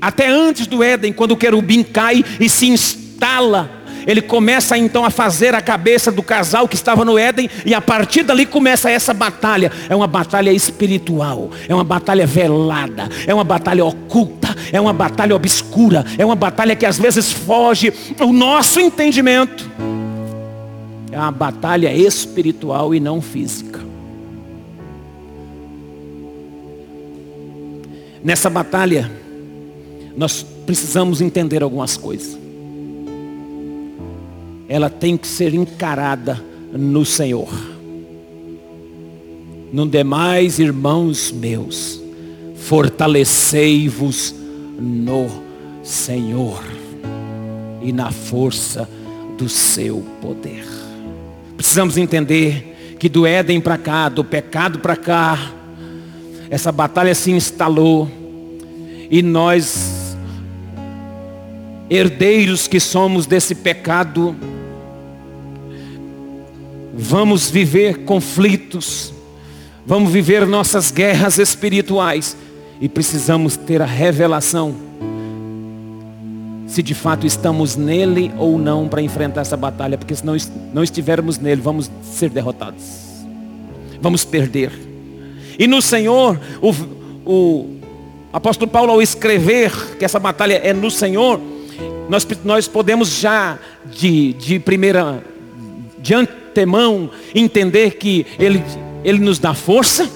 Até 0.00 0.28
antes 0.28 0.68
do 0.68 0.84
Éden, 0.84 1.12
quando 1.12 1.32
o 1.32 1.36
querubim 1.36 1.82
cai 1.82 2.24
e 2.38 2.48
se 2.48 2.66
instala 2.68 3.68
ele 4.06 4.22
começa 4.22 4.78
então 4.78 5.04
a 5.04 5.10
fazer 5.10 5.54
a 5.54 5.60
cabeça 5.60 6.12
do 6.12 6.22
casal 6.22 6.68
que 6.68 6.76
estava 6.76 7.04
no 7.04 7.18
Éden, 7.18 7.50
e 7.64 7.74
a 7.74 7.80
partir 7.80 8.22
dali 8.22 8.46
começa 8.46 8.88
essa 8.88 9.12
batalha. 9.12 9.72
É 9.88 9.96
uma 9.96 10.06
batalha 10.06 10.52
espiritual, 10.52 11.50
é 11.68 11.74
uma 11.74 11.82
batalha 11.82 12.26
velada, 12.26 13.08
é 13.26 13.34
uma 13.34 13.42
batalha 13.42 13.84
oculta, 13.84 14.54
é 14.72 14.80
uma 14.80 14.92
batalha 14.92 15.34
obscura, 15.34 16.04
é 16.16 16.24
uma 16.24 16.36
batalha 16.36 16.76
que 16.76 16.86
às 16.86 16.98
vezes 16.98 17.32
foge 17.32 17.92
o 18.20 18.32
nosso 18.32 18.78
entendimento. 18.78 19.68
É 21.10 21.18
uma 21.18 21.32
batalha 21.32 21.92
espiritual 21.92 22.94
e 22.94 23.00
não 23.00 23.20
física. 23.20 23.80
Nessa 28.22 28.50
batalha, 28.50 29.10
nós 30.16 30.44
precisamos 30.64 31.20
entender 31.20 31.62
algumas 31.62 31.96
coisas 31.96 32.45
ela 34.68 34.90
tem 34.90 35.16
que 35.16 35.26
ser 35.26 35.54
encarada 35.54 36.42
no 36.72 37.04
Senhor. 37.04 37.48
No 39.72 39.86
demais, 39.86 40.58
irmãos 40.58 41.30
meus, 41.32 42.00
fortalecei-vos 42.56 44.34
no 44.78 45.28
Senhor 45.82 46.62
e 47.82 47.92
na 47.92 48.10
força 48.10 48.88
do 49.36 49.48
seu 49.48 50.04
poder. 50.20 50.64
Precisamos 51.56 51.96
entender 51.96 52.96
que 52.98 53.08
do 53.08 53.26
Éden 53.26 53.60
para 53.60 53.76
cá, 53.76 54.08
do 54.08 54.24
pecado 54.24 54.78
para 54.78 54.96
cá, 54.96 55.52
essa 56.48 56.70
batalha 56.72 57.14
se 57.14 57.30
instalou 57.30 58.10
e 59.10 59.22
nós, 59.22 60.16
herdeiros 61.88 62.66
que 62.66 62.80
somos 62.80 63.26
desse 63.26 63.54
pecado, 63.54 64.34
vamos 66.96 67.50
viver 67.50 68.04
conflitos, 68.04 69.12
vamos 69.86 70.10
viver 70.10 70.46
nossas 70.46 70.90
guerras 70.90 71.38
espirituais. 71.38 72.36
E 72.78 72.88
precisamos 72.88 73.56
ter 73.56 73.80
a 73.80 73.86
revelação 73.86 74.74
se 76.66 76.82
de 76.82 76.94
fato 76.94 77.26
estamos 77.26 77.76
nele 77.76 78.32
ou 78.36 78.58
não 78.58 78.88
para 78.88 79.00
enfrentar 79.00 79.42
essa 79.42 79.56
batalha, 79.56 79.96
porque 79.96 80.14
se 80.14 80.26
não, 80.26 80.36
não 80.74 80.82
estivermos 80.82 81.38
nele, 81.38 81.60
vamos 81.60 81.90
ser 82.02 82.28
derrotados, 82.28 82.84
vamos 84.00 84.24
perder. 84.24 84.72
E 85.58 85.66
no 85.66 85.80
Senhor, 85.80 86.38
o, 86.60 86.74
o 87.24 87.76
apóstolo 88.32 88.70
Paulo, 88.70 88.92
ao 88.92 89.00
escrever 89.00 89.72
que 89.96 90.04
essa 90.04 90.18
batalha 90.18 90.54
é 90.54 90.74
no 90.74 90.90
Senhor, 90.90 91.40
nós, 92.08 92.26
nós 92.44 92.68
podemos 92.68 93.20
já 93.20 93.58
de, 93.86 94.32
de 94.34 94.58
primeira, 94.58 95.22
diante 95.98 96.32
antemão 96.56 97.10
entender 97.34 97.92
que 97.96 98.26
Ele, 98.38 98.62
Ele 99.04 99.18
nos 99.18 99.38
dá 99.38 99.52
força, 99.52 100.08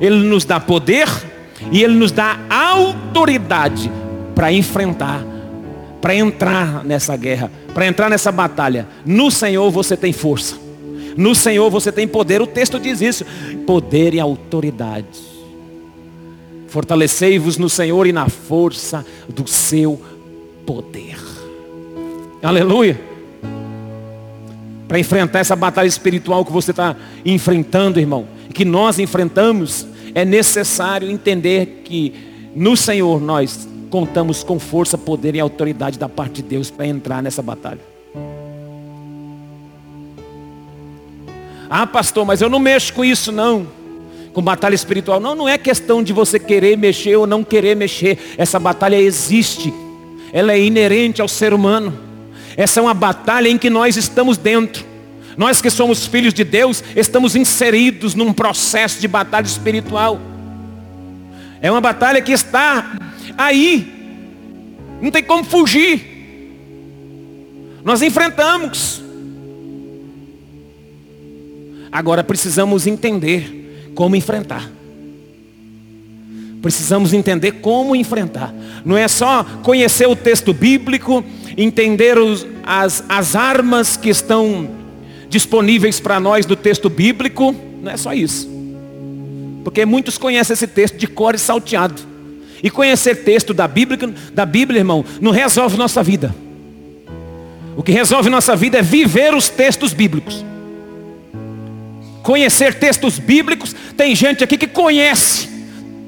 Ele 0.00 0.16
nos 0.16 0.44
dá 0.44 0.58
poder 0.58 1.08
e 1.70 1.82
Ele 1.82 1.94
nos 1.94 2.10
dá 2.10 2.38
autoridade 2.48 3.90
para 4.34 4.52
enfrentar, 4.52 5.22
para 6.00 6.14
entrar 6.14 6.84
nessa 6.84 7.16
guerra, 7.16 7.50
para 7.74 7.86
entrar 7.86 8.08
nessa 8.08 8.32
batalha. 8.32 8.88
No 9.04 9.30
Senhor 9.30 9.70
você 9.70 9.96
tem 9.96 10.12
força. 10.12 10.56
No 11.16 11.34
Senhor 11.34 11.70
você 11.70 11.90
tem 11.90 12.06
poder. 12.06 12.40
O 12.42 12.46
texto 12.46 12.78
diz 12.78 13.00
isso: 13.00 13.24
poder 13.66 14.14
e 14.14 14.20
autoridade. 14.20 15.36
Fortalecei-vos 16.68 17.56
no 17.56 17.70
Senhor 17.70 18.06
e 18.06 18.12
na 18.12 18.28
força 18.28 19.04
do 19.28 19.48
seu 19.48 20.00
poder. 20.66 21.16
Aleluia 22.42 23.15
para 24.88 24.98
enfrentar 24.98 25.40
essa 25.40 25.56
batalha 25.56 25.86
espiritual 25.86 26.44
que 26.44 26.52
você 26.52 26.70
está 26.70 26.96
enfrentando, 27.24 27.98
irmão, 27.98 28.26
que 28.54 28.64
nós 28.64 28.98
enfrentamos, 28.98 29.86
é 30.14 30.24
necessário 30.24 31.10
entender 31.10 31.82
que 31.84 32.14
no 32.54 32.76
Senhor 32.76 33.20
nós 33.20 33.68
contamos 33.90 34.42
com 34.42 34.58
força, 34.58 34.96
poder 34.96 35.34
e 35.34 35.40
autoridade 35.40 35.98
da 35.98 36.08
parte 36.08 36.42
de 36.42 36.48
Deus 36.48 36.70
para 36.70 36.86
entrar 36.86 37.22
nessa 37.22 37.42
batalha. 37.42 37.80
Ah, 41.68 41.86
pastor, 41.86 42.24
mas 42.24 42.40
eu 42.40 42.48
não 42.48 42.58
mexo 42.58 42.92
com 42.92 43.04
isso 43.04 43.32
não. 43.32 43.66
Com 44.32 44.40
batalha 44.40 44.74
espiritual. 44.74 45.18
Não, 45.18 45.34
não 45.34 45.48
é 45.48 45.58
questão 45.58 46.02
de 46.02 46.12
você 46.12 46.38
querer 46.38 46.76
mexer 46.76 47.16
ou 47.16 47.26
não 47.26 47.42
querer 47.42 47.74
mexer. 47.74 48.18
Essa 48.38 48.58
batalha 48.58 48.96
existe. 48.96 49.74
Ela 50.32 50.52
é 50.52 50.60
inerente 50.60 51.20
ao 51.20 51.28
ser 51.28 51.52
humano. 51.52 52.05
Essa 52.56 52.80
é 52.80 52.82
uma 52.82 52.94
batalha 52.94 53.48
em 53.48 53.58
que 53.58 53.68
nós 53.68 53.96
estamos 53.96 54.38
dentro. 54.38 54.84
Nós 55.36 55.60
que 55.60 55.68
somos 55.68 56.06
filhos 56.06 56.32
de 56.32 56.42
Deus, 56.42 56.82
estamos 56.96 57.36
inseridos 57.36 58.14
num 58.14 58.32
processo 58.32 59.00
de 59.00 59.06
batalha 59.06 59.44
espiritual. 59.44 60.18
É 61.60 61.70
uma 61.70 61.80
batalha 61.80 62.22
que 62.22 62.32
está 62.32 62.98
aí. 63.36 63.92
Não 65.00 65.10
tem 65.10 65.22
como 65.22 65.44
fugir. 65.44 66.16
Nós 67.84 68.00
enfrentamos. 68.00 69.02
Agora 71.92 72.24
precisamos 72.24 72.86
entender 72.86 73.90
como 73.94 74.16
enfrentar. 74.16 74.70
Precisamos 76.62 77.12
entender 77.12 77.52
como 77.52 77.94
enfrentar. 77.94 78.52
Não 78.84 78.96
é 78.96 79.06
só 79.06 79.44
conhecer 79.62 80.06
o 80.08 80.16
texto 80.16 80.52
bíblico, 80.52 81.24
entender 81.56 82.18
os, 82.18 82.46
as, 82.62 83.04
as 83.08 83.34
armas 83.34 83.96
que 83.96 84.08
estão 84.08 84.68
disponíveis 85.28 85.98
para 85.98 86.20
nós 86.20 86.46
do 86.46 86.54
texto 86.54 86.88
bíblico, 86.88 87.54
não 87.82 87.90
é 87.90 87.96
só 87.96 88.12
isso. 88.12 88.48
Porque 89.64 89.84
muitos 89.84 90.18
conhecem 90.18 90.54
esse 90.54 90.66
texto 90.66 90.96
de 90.96 91.06
cor 91.06 91.34
e 91.34 91.38
salteado. 91.38 92.00
E 92.62 92.70
conhecer 92.70 93.24
texto 93.24 93.52
da 93.52 93.66
Bíblia, 93.66 94.14
da 94.32 94.46
Bíblia, 94.46 94.78
irmão, 94.78 95.04
não 95.20 95.30
resolve 95.32 95.76
nossa 95.76 96.02
vida. 96.02 96.34
O 97.76 97.82
que 97.82 97.92
resolve 97.92 98.30
nossa 98.30 98.56
vida 98.56 98.78
é 98.78 98.82
viver 98.82 99.34
os 99.34 99.48
textos 99.48 99.92
bíblicos. 99.92 100.44
Conhecer 102.22 102.74
textos 102.74 103.18
bíblicos, 103.18 103.74
tem 103.96 104.14
gente 104.14 104.42
aqui 104.42 104.56
que 104.56 104.66
conhece 104.66 105.48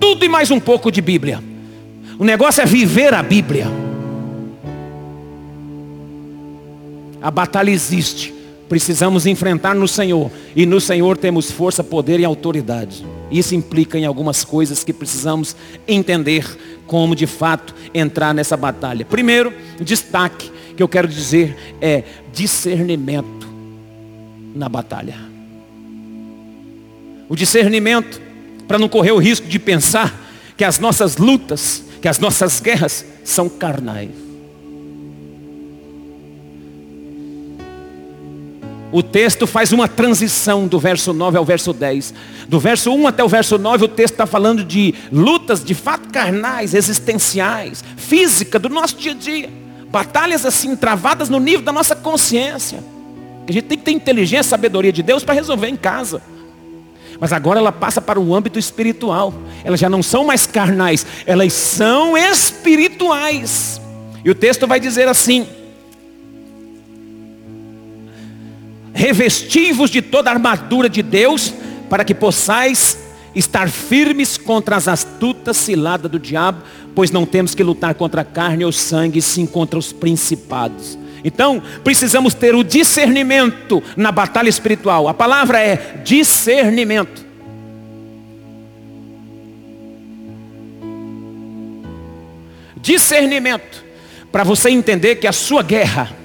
tudo 0.00 0.24
e 0.24 0.28
mais 0.28 0.50
um 0.50 0.58
pouco 0.58 0.90
de 0.90 1.00
Bíblia. 1.00 1.42
O 2.18 2.24
negócio 2.24 2.62
é 2.62 2.66
viver 2.66 3.12
a 3.12 3.22
Bíblia. 3.22 3.87
A 7.20 7.30
batalha 7.30 7.70
existe. 7.70 8.34
Precisamos 8.68 9.26
enfrentar 9.26 9.74
no 9.74 9.88
Senhor. 9.88 10.30
E 10.54 10.66
no 10.66 10.80
Senhor 10.80 11.16
temos 11.16 11.50
força, 11.50 11.82
poder 11.82 12.20
e 12.20 12.24
autoridade. 12.24 13.04
Isso 13.30 13.54
implica 13.54 13.98
em 13.98 14.04
algumas 14.04 14.44
coisas 14.44 14.84
que 14.84 14.92
precisamos 14.92 15.56
entender 15.86 16.44
como 16.86 17.14
de 17.14 17.26
fato 17.26 17.74
entrar 17.92 18.32
nessa 18.32 18.56
batalha. 18.56 19.04
Primeiro, 19.04 19.52
destaque 19.80 20.50
que 20.76 20.82
eu 20.82 20.88
quero 20.88 21.08
dizer 21.08 21.56
é 21.80 22.04
discernimento 22.32 23.48
na 24.54 24.68
batalha. 24.68 25.16
O 27.28 27.36
discernimento, 27.36 28.20
para 28.66 28.78
não 28.78 28.88
correr 28.88 29.12
o 29.12 29.18
risco 29.18 29.46
de 29.46 29.58
pensar 29.58 30.14
que 30.56 30.64
as 30.64 30.78
nossas 30.78 31.16
lutas, 31.16 31.82
que 32.00 32.08
as 32.08 32.18
nossas 32.18 32.60
guerras 32.60 33.04
são 33.24 33.48
carnais. 33.48 34.27
O 38.90 39.02
texto 39.02 39.46
faz 39.46 39.70
uma 39.70 39.86
transição 39.86 40.66
do 40.66 40.78
verso 40.78 41.12
9 41.12 41.36
ao 41.36 41.44
verso 41.44 41.74
10. 41.74 42.14
Do 42.48 42.58
verso 42.58 42.90
1 42.90 43.06
até 43.06 43.22
o 43.22 43.28
verso 43.28 43.58
9, 43.58 43.84
o 43.84 43.88
texto 43.88 44.14
está 44.14 44.26
falando 44.26 44.64
de 44.64 44.94
lutas 45.12 45.62
de 45.62 45.74
fato 45.74 46.08
carnais, 46.10 46.72
existenciais, 46.72 47.84
física, 47.96 48.58
do 48.58 48.70
nosso 48.70 48.96
dia 48.96 49.12
a 49.12 49.14
dia. 49.14 49.50
Batalhas 49.90 50.46
assim, 50.46 50.74
travadas 50.74 51.28
no 51.28 51.38
nível 51.38 51.62
da 51.62 51.72
nossa 51.72 51.94
consciência. 51.94 52.82
A 53.46 53.52
gente 53.52 53.64
tem 53.64 53.78
que 53.78 53.84
ter 53.84 53.92
inteligência, 53.92 54.44
sabedoria 54.44 54.92
de 54.92 55.02
Deus 55.02 55.22
para 55.22 55.34
resolver 55.34 55.68
em 55.68 55.76
casa. 55.76 56.22
Mas 57.20 57.32
agora 57.32 57.58
ela 57.58 57.72
passa 57.72 58.00
para 58.00 58.18
um 58.18 58.34
âmbito 58.34 58.58
espiritual. 58.58 59.34
Elas 59.64 59.80
já 59.80 59.88
não 59.88 60.02
são 60.02 60.24
mais 60.24 60.46
carnais, 60.46 61.04
elas 61.26 61.52
são 61.52 62.16
espirituais. 62.16 63.80
E 64.24 64.30
o 64.30 64.34
texto 64.34 64.66
vai 64.66 64.80
dizer 64.80 65.08
assim: 65.08 65.46
Revestivos 68.98 69.90
de 69.90 70.02
toda 70.02 70.28
a 70.28 70.32
armadura 70.32 70.88
de 70.88 71.04
Deus, 71.04 71.54
para 71.88 72.04
que 72.04 72.12
possais 72.12 72.98
estar 73.32 73.70
firmes 73.70 74.36
contra 74.36 74.74
as 74.74 74.88
astutas 74.88 75.56
ciladas 75.56 76.10
do 76.10 76.18
diabo, 76.18 76.64
pois 76.96 77.12
não 77.12 77.24
temos 77.24 77.54
que 77.54 77.62
lutar 77.62 77.94
contra 77.94 78.22
a 78.22 78.24
carne 78.24 78.64
ou 78.64 78.72
sangue, 78.72 79.22
sim 79.22 79.46
contra 79.46 79.78
os 79.78 79.92
principados. 79.92 80.98
Então, 81.22 81.62
precisamos 81.84 82.34
ter 82.34 82.56
o 82.56 82.64
discernimento 82.64 83.80
na 83.96 84.10
batalha 84.10 84.48
espiritual. 84.48 85.06
A 85.06 85.14
palavra 85.14 85.60
é 85.60 86.00
discernimento. 86.02 87.24
Discernimento. 92.80 93.84
Para 94.32 94.42
você 94.42 94.70
entender 94.70 95.16
que 95.16 95.28
a 95.28 95.32
sua 95.32 95.62
guerra 95.62 96.17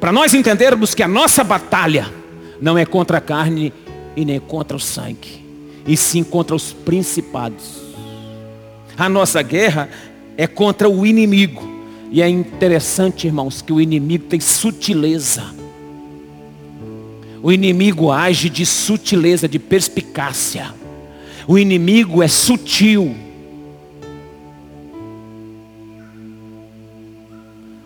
para 0.00 0.12
nós 0.12 0.34
entendermos 0.34 0.94
que 0.94 1.02
a 1.02 1.08
nossa 1.08 1.42
batalha 1.42 2.12
não 2.60 2.78
é 2.78 2.86
contra 2.86 3.18
a 3.18 3.20
carne 3.20 3.72
e 4.16 4.24
nem 4.24 4.38
contra 4.38 4.76
o 4.76 4.80
sangue, 4.80 5.44
e 5.86 5.96
sim 5.96 6.22
contra 6.22 6.54
os 6.54 6.72
principados. 6.72 7.82
A 8.96 9.08
nossa 9.08 9.42
guerra 9.42 9.88
é 10.36 10.46
contra 10.46 10.88
o 10.88 11.06
inimigo. 11.06 11.78
E 12.10 12.22
é 12.22 12.28
interessante, 12.28 13.26
irmãos, 13.26 13.60
que 13.60 13.72
o 13.72 13.80
inimigo 13.80 14.24
tem 14.24 14.40
sutileza. 14.40 15.44
O 17.42 17.52
inimigo 17.52 18.10
age 18.10 18.48
de 18.48 18.64
sutileza, 18.64 19.48
de 19.48 19.58
perspicácia. 19.58 20.74
O 21.46 21.58
inimigo 21.58 22.22
é 22.22 22.28
sutil. 22.28 23.14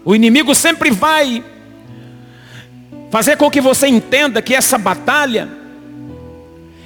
O 0.04 0.14
inimigo 0.14 0.54
sempre 0.54 0.90
vai 0.90 1.44
fazer 3.12 3.36
com 3.36 3.50
que 3.50 3.60
você 3.60 3.86
entenda 3.86 4.40
que 4.40 4.54
essa 4.54 4.78
batalha, 4.78 5.46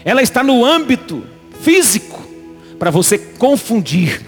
ela 0.05 0.21
está 0.21 0.43
no 0.43 0.65
âmbito 0.65 1.23
físico, 1.63 2.21
para 2.81 2.91
você 2.91 3.17
confundir, 3.17 4.21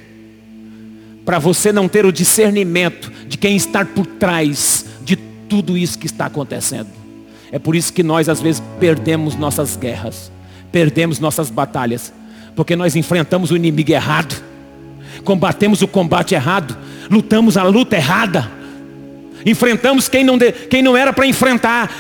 para 1.24 1.40
você 1.40 1.72
não 1.72 1.88
ter 1.88 2.06
o 2.06 2.12
discernimento 2.12 3.11
de 3.26 3.37
quem 3.37 3.56
está 3.56 3.84
por 3.84 4.06
trás 4.06 4.87
de 5.02 5.16
tudo 5.16 5.76
isso 5.76 5.98
que 5.98 6.06
está 6.06 6.26
acontecendo. 6.26 6.88
É 7.50 7.58
por 7.58 7.74
isso 7.74 7.92
que 7.92 8.04
nós 8.04 8.28
às 8.28 8.40
vezes 8.40 8.62
perdemos 8.78 9.34
nossas 9.34 9.76
guerras, 9.76 10.30
perdemos 10.70 11.18
nossas 11.18 11.50
batalhas, 11.50 12.12
porque 12.54 12.76
nós 12.76 12.94
enfrentamos 12.94 13.50
o 13.50 13.56
inimigo 13.56 13.90
errado, 13.90 14.40
combatemos 15.24 15.82
o 15.82 15.88
combate 15.88 16.32
errado, 16.32 16.78
lutamos 17.11 17.56
a 17.56 17.64
luta 17.64 17.96
errada. 17.96 18.58
Enfrentamos 19.44 20.09
quem 20.09 20.24
não, 20.24 20.38
de, 20.38 20.53
quem 20.53 20.83
não 20.83 20.96
era 20.96 21.12
para 21.12 21.27
enfrentar. 21.27 21.90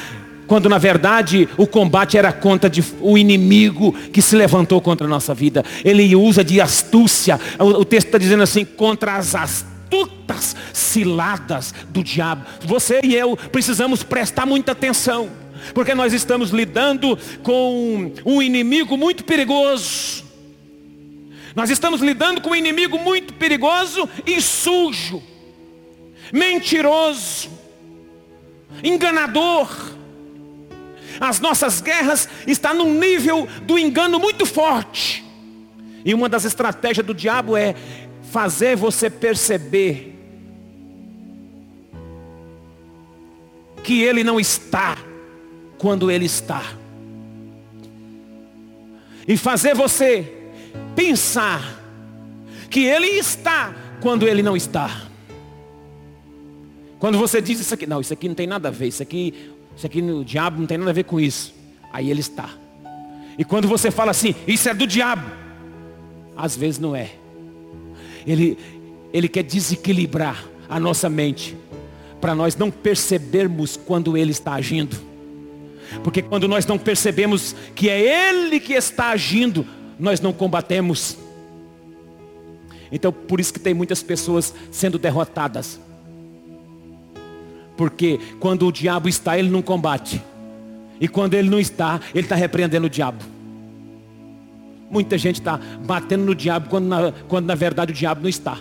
Quando 0.46 0.68
na 0.68 0.78
verdade 0.78 1.46
o 1.58 1.66
combate 1.66 2.16
era 2.16 2.32
contra 2.32 2.70
de, 2.70 2.82
o 3.00 3.18
inimigo 3.18 3.92
que 4.12 4.22
se 4.22 4.34
levantou 4.34 4.80
contra 4.80 5.06
a 5.06 5.10
nossa 5.10 5.34
vida. 5.34 5.62
Ele 5.84 6.16
usa 6.16 6.42
de 6.42 6.60
astúcia. 6.60 7.38
O, 7.58 7.64
o 7.64 7.84
texto 7.84 8.06
está 8.06 8.18
dizendo 8.18 8.42
assim, 8.42 8.64
contra 8.64 9.16
as 9.16 9.34
astutas 9.34 10.56
ciladas 10.72 11.74
do 11.90 12.02
diabo. 12.02 12.46
Você 12.64 13.00
e 13.04 13.14
eu 13.14 13.36
precisamos 13.36 14.02
prestar 14.02 14.46
muita 14.46 14.72
atenção. 14.72 15.28
Porque 15.74 15.94
nós 15.94 16.14
estamos 16.14 16.50
lidando 16.50 17.18
com 17.42 18.12
um 18.24 18.40
inimigo 18.40 18.96
muito 18.96 19.24
perigoso. 19.24 20.24
Nós 21.54 21.68
estamos 21.68 22.00
lidando 22.00 22.40
com 22.40 22.50
um 22.50 22.54
inimigo 22.54 22.98
muito 22.98 23.34
perigoso 23.34 24.08
e 24.24 24.40
sujo 24.40 25.22
mentiroso, 26.32 27.50
enganador. 28.82 29.68
As 31.20 31.40
nossas 31.40 31.80
guerras 31.80 32.28
estão 32.46 32.74
num 32.74 32.94
nível 32.94 33.48
do 33.62 33.78
engano 33.78 34.18
muito 34.18 34.46
forte. 34.46 35.24
E 36.04 36.14
uma 36.14 36.28
das 36.28 36.44
estratégias 36.44 37.04
do 37.04 37.12
diabo 37.12 37.56
é 37.56 37.74
fazer 38.30 38.76
você 38.76 39.10
perceber 39.10 40.14
que 43.82 44.02
ele 44.02 44.22
não 44.22 44.38
está 44.38 44.96
quando 45.78 46.10
ele 46.10 46.26
está. 46.26 46.62
E 49.26 49.36
fazer 49.36 49.74
você 49.74 50.50
pensar 50.94 51.78
que 52.70 52.84
ele 52.84 53.06
está 53.06 53.74
quando 54.00 54.26
ele 54.26 54.42
não 54.42 54.56
está. 54.56 55.07
Quando 56.98 57.16
você 57.16 57.40
diz 57.40 57.60
isso 57.60 57.72
aqui, 57.72 57.86
não, 57.86 58.00
isso 58.00 58.12
aqui 58.12 58.28
não 58.28 58.34
tem 58.34 58.46
nada 58.46 58.68
a 58.68 58.70
ver, 58.70 58.88
isso 58.88 59.02
aqui, 59.02 59.32
isso 59.76 59.86
aqui 59.86 60.02
o 60.02 60.24
diabo 60.24 60.58
não 60.58 60.66
tem 60.66 60.76
nada 60.76 60.90
a 60.90 60.94
ver 60.94 61.04
com 61.04 61.20
isso. 61.20 61.54
Aí 61.92 62.10
ele 62.10 62.20
está. 62.20 62.50
E 63.38 63.44
quando 63.44 63.68
você 63.68 63.90
fala 63.90 64.10
assim, 64.10 64.34
isso 64.46 64.68
é 64.68 64.74
do 64.74 64.86
diabo, 64.86 65.30
às 66.36 66.56
vezes 66.56 66.80
não 66.80 66.94
é. 66.96 67.12
Ele, 68.26 68.58
ele 69.12 69.28
quer 69.28 69.44
desequilibrar 69.44 70.44
a 70.68 70.80
nossa 70.80 71.08
mente, 71.08 71.56
para 72.20 72.34
nós 72.34 72.56
não 72.56 72.68
percebermos 72.68 73.76
quando 73.76 74.16
ele 74.16 74.32
está 74.32 74.54
agindo. 74.54 74.96
Porque 76.02 76.20
quando 76.20 76.48
nós 76.48 76.66
não 76.66 76.76
percebemos 76.76 77.54
que 77.76 77.88
é 77.88 78.28
ele 78.28 78.58
que 78.58 78.72
está 78.72 79.10
agindo, 79.10 79.64
nós 79.98 80.20
não 80.20 80.32
combatemos. 80.32 81.16
Então 82.90 83.12
por 83.12 83.38
isso 83.38 83.52
que 83.52 83.60
tem 83.60 83.72
muitas 83.72 84.02
pessoas 84.02 84.52
sendo 84.72 84.98
derrotadas 84.98 85.78
porque 87.78 88.18
quando 88.40 88.66
o 88.66 88.72
diabo 88.72 89.08
está, 89.08 89.38
ele 89.38 89.48
não 89.48 89.62
combate. 89.62 90.20
E 91.00 91.06
quando 91.06 91.34
ele 91.34 91.48
não 91.48 91.60
está, 91.60 92.00
ele 92.12 92.24
está 92.24 92.34
repreendendo 92.34 92.88
o 92.88 92.90
diabo. 92.90 93.24
Muita 94.90 95.16
gente 95.16 95.38
está 95.38 95.60
batendo 95.86 96.24
no 96.24 96.34
diabo 96.34 96.68
quando 96.68 96.86
na, 96.86 97.12
quando 97.28 97.46
na 97.46 97.54
verdade 97.54 97.92
o 97.92 97.94
diabo 97.94 98.20
não 98.20 98.28
está. 98.28 98.58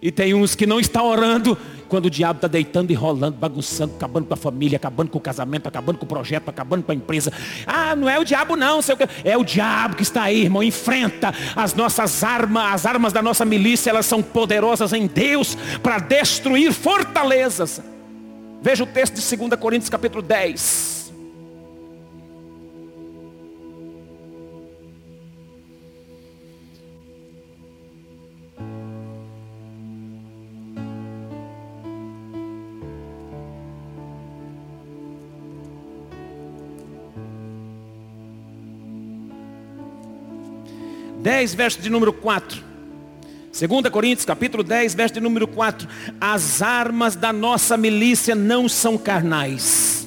E 0.00 0.12
tem 0.12 0.32
uns 0.32 0.54
que 0.54 0.64
não 0.64 0.78
estão 0.78 1.04
orando 1.06 1.58
quando 1.88 2.06
o 2.06 2.10
diabo 2.10 2.38
está 2.38 2.48
deitando 2.48 2.90
e 2.90 2.94
rolando, 2.94 3.36
bagunçando, 3.36 3.94
acabando 3.96 4.26
com 4.26 4.34
a 4.34 4.36
família, 4.36 4.76
acabando 4.76 5.10
com 5.10 5.18
o 5.18 5.20
casamento, 5.20 5.66
acabando 5.66 5.98
com 5.98 6.04
o 6.04 6.08
projeto, 6.08 6.48
acabando 6.48 6.82
com 6.82 6.92
a 6.92 6.94
empresa. 6.94 7.32
Ah, 7.66 7.94
não 7.94 8.08
é 8.08 8.18
o 8.18 8.24
diabo 8.24 8.56
não, 8.56 8.82
sei 8.82 8.94
o 8.94 8.98
que. 8.98 9.08
é 9.24 9.36
o 9.36 9.44
diabo 9.44 9.96
que 9.96 10.02
está 10.02 10.22
aí, 10.22 10.42
irmão. 10.42 10.62
Enfrenta 10.62 11.32
as 11.54 11.74
nossas 11.74 12.22
armas, 12.24 12.74
as 12.74 12.86
armas 12.86 13.12
da 13.12 13.22
nossa 13.22 13.44
milícia, 13.44 13.90
elas 13.90 14.06
são 14.06 14.22
poderosas 14.22 14.92
em 14.92 15.06
Deus 15.06 15.56
para 15.82 15.98
destruir 15.98 16.72
fortalezas. 16.72 17.80
Veja 18.62 18.84
o 18.84 18.86
texto 18.86 19.14
de 19.14 19.36
2 19.36 19.60
Coríntios 19.60 19.88
capítulo 19.88 20.22
10. 20.22 20.95
10, 41.26 41.54
verso 41.56 41.82
de 41.82 41.90
número 41.90 42.12
4. 42.12 42.62
2 43.52 43.90
Coríntios, 43.90 44.24
capítulo 44.24 44.62
10, 44.62 44.94
verso 44.94 45.14
de 45.14 45.20
número 45.20 45.48
4. 45.48 45.88
As 46.20 46.62
armas 46.62 47.16
da 47.16 47.32
nossa 47.32 47.76
milícia 47.76 48.32
não 48.32 48.68
são 48.68 48.96
carnais, 48.96 50.06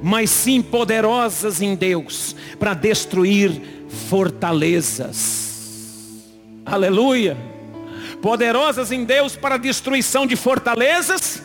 mas 0.00 0.30
sim 0.30 0.62
poderosas 0.62 1.60
em 1.60 1.74
Deus, 1.74 2.36
para 2.60 2.74
destruir 2.74 3.60
fortalezas. 4.08 6.22
Aleluia. 6.64 7.36
Poderosas 8.22 8.92
em 8.92 9.04
Deus 9.04 9.34
para 9.34 9.56
destruição 9.56 10.28
de 10.28 10.36
fortalezas. 10.36 11.42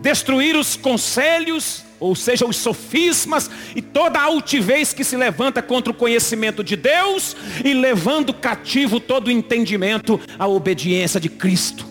destruir 0.00 0.54
os 0.54 0.76
conselhos, 0.76 1.84
ou 2.02 2.16
seja, 2.16 2.44
os 2.44 2.56
sofismas 2.56 3.48
e 3.76 3.80
toda 3.80 4.18
a 4.18 4.24
altivez 4.24 4.92
que 4.92 5.04
se 5.04 5.16
levanta 5.16 5.62
contra 5.62 5.92
o 5.92 5.96
conhecimento 5.96 6.64
de 6.64 6.74
Deus 6.74 7.36
e 7.64 7.72
levando 7.72 8.34
cativo 8.34 8.98
todo 8.98 9.28
o 9.28 9.30
entendimento 9.30 10.20
à 10.38 10.46
obediência 10.46 11.20
de 11.20 11.28
Cristo. 11.28 11.86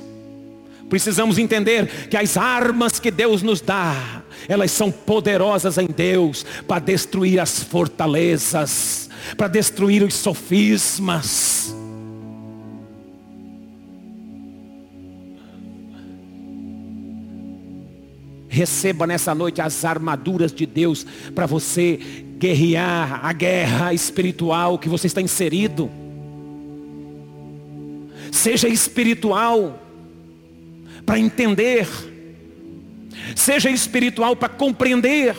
Precisamos 0.89 1.37
entender 1.37 1.87
que 2.09 2.17
as 2.17 2.35
armas 2.35 2.99
que 2.99 3.09
Deus 3.09 3.41
nos 3.41 3.61
dá, 3.61 4.21
elas 4.49 4.71
são 4.71 4.91
poderosas 4.91 5.77
em 5.77 5.87
Deus 5.87 6.45
para 6.67 6.79
destruir 6.79 7.39
as 7.39 7.63
fortalezas, 7.63 9.09
para 9.37 9.47
destruir 9.47 10.03
os 10.03 10.13
sofismas. 10.13 11.80
Receba 18.53 19.07
nessa 19.07 19.33
noite 19.33 19.61
as 19.61 19.85
armaduras 19.85 20.51
de 20.51 20.65
Deus 20.65 21.05
para 21.33 21.45
você 21.45 21.97
guerrear 22.37 23.25
a 23.25 23.31
guerra 23.31 23.93
espiritual 23.93 24.77
que 24.77 24.89
você 24.89 25.07
está 25.07 25.21
inserido. 25.21 25.89
Seja 28.29 28.67
espiritual 28.67 29.81
para 31.05 31.17
entender. 31.17 31.87
Seja 33.37 33.69
espiritual 33.69 34.35
para 34.35 34.49
compreender. 34.49 35.33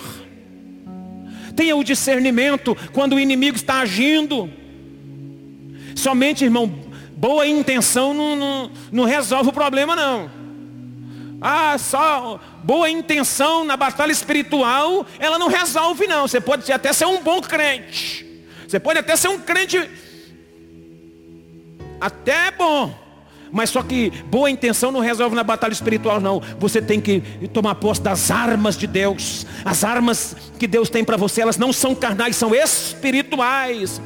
Tenha 1.55 1.77
o 1.77 1.85
discernimento 1.85 2.75
quando 2.95 3.17
o 3.17 3.21
inimigo 3.21 3.57
está 3.57 3.81
agindo. 3.81 4.49
Somente, 5.95 6.45
irmão, 6.45 6.75
boa 7.15 7.47
intenção 7.47 8.15
não, 8.15 8.35
não, 8.35 8.71
não 8.91 9.05
resolve 9.05 9.51
o 9.51 9.53
problema, 9.53 9.95
não. 9.95 10.42
Ah, 11.43 11.77
só 11.77 12.39
boa 12.63 12.89
intenção 12.89 13.65
na 13.65 13.77
batalha 13.77 14.13
espiritual, 14.13 15.05
ela 15.19 15.39
não 15.39 15.49
resolve, 15.49 16.07
não. 16.07 16.29
Você 16.29 16.41
pode 16.41 16.71
até 16.73 16.93
ser 16.93 17.07
um 17.07 17.21
bom 17.21 17.41
crente. 17.41 18.25
Você 18.67 18.79
pode 18.79 19.01
até 19.01 19.17
ser 19.17 19.29
um 19.29 19.39
crente 19.41 19.91
até 22.01 22.51
bom. 22.53 22.95
Mas 23.51 23.69
só 23.69 23.83
que 23.83 24.11
boa 24.27 24.51
intenção 24.51 24.91
não 24.91 25.01
resolve 25.01 25.37
na 25.37 25.45
batalha 25.45 25.73
espiritual, 25.73 26.21
não. 26.21 26.41
Você 26.59 26.81
tem 26.81 27.01
que 27.01 27.21
tomar 27.53 27.75
posse 27.75 28.01
das 28.01 28.31
armas 28.31 28.79
de 28.79 28.87
Deus. 28.87 29.45
As 29.65 29.85
armas 29.85 30.35
que 30.59 30.67
Deus 30.67 30.89
tem 30.89 31.05
para 31.05 31.19
você, 31.19 31.43
elas 31.43 31.59
não 31.59 31.73
são 31.73 31.95
carnais, 31.95 32.37
são 32.37 32.55
espirituais. 32.55 34.01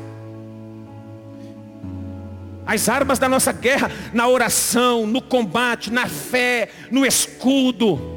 As 2.66 2.88
armas 2.88 3.18
da 3.18 3.29
nossa 3.29 3.52
guerra 3.52 3.90
na 4.12 4.26
oração, 4.26 5.07
no 5.07 5.22
combate, 5.22 5.92
na 5.92 6.09
fé, 6.09 6.70
no 6.90 7.07
escudo, 7.07 8.16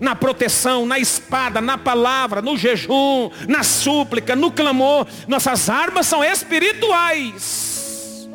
na 0.00 0.14
proteção, 0.14 0.86
na 0.86 0.98
espada, 0.98 1.60
na 1.60 1.76
palavra, 1.76 2.40
no 2.40 2.56
jejum, 2.56 3.30
na 3.48 3.64
súplica, 3.64 4.36
no 4.36 4.52
clamor. 4.52 5.06
Nossas 5.26 5.68
armas 5.68 6.06
são 6.06 6.22
espirituais. 6.22 8.28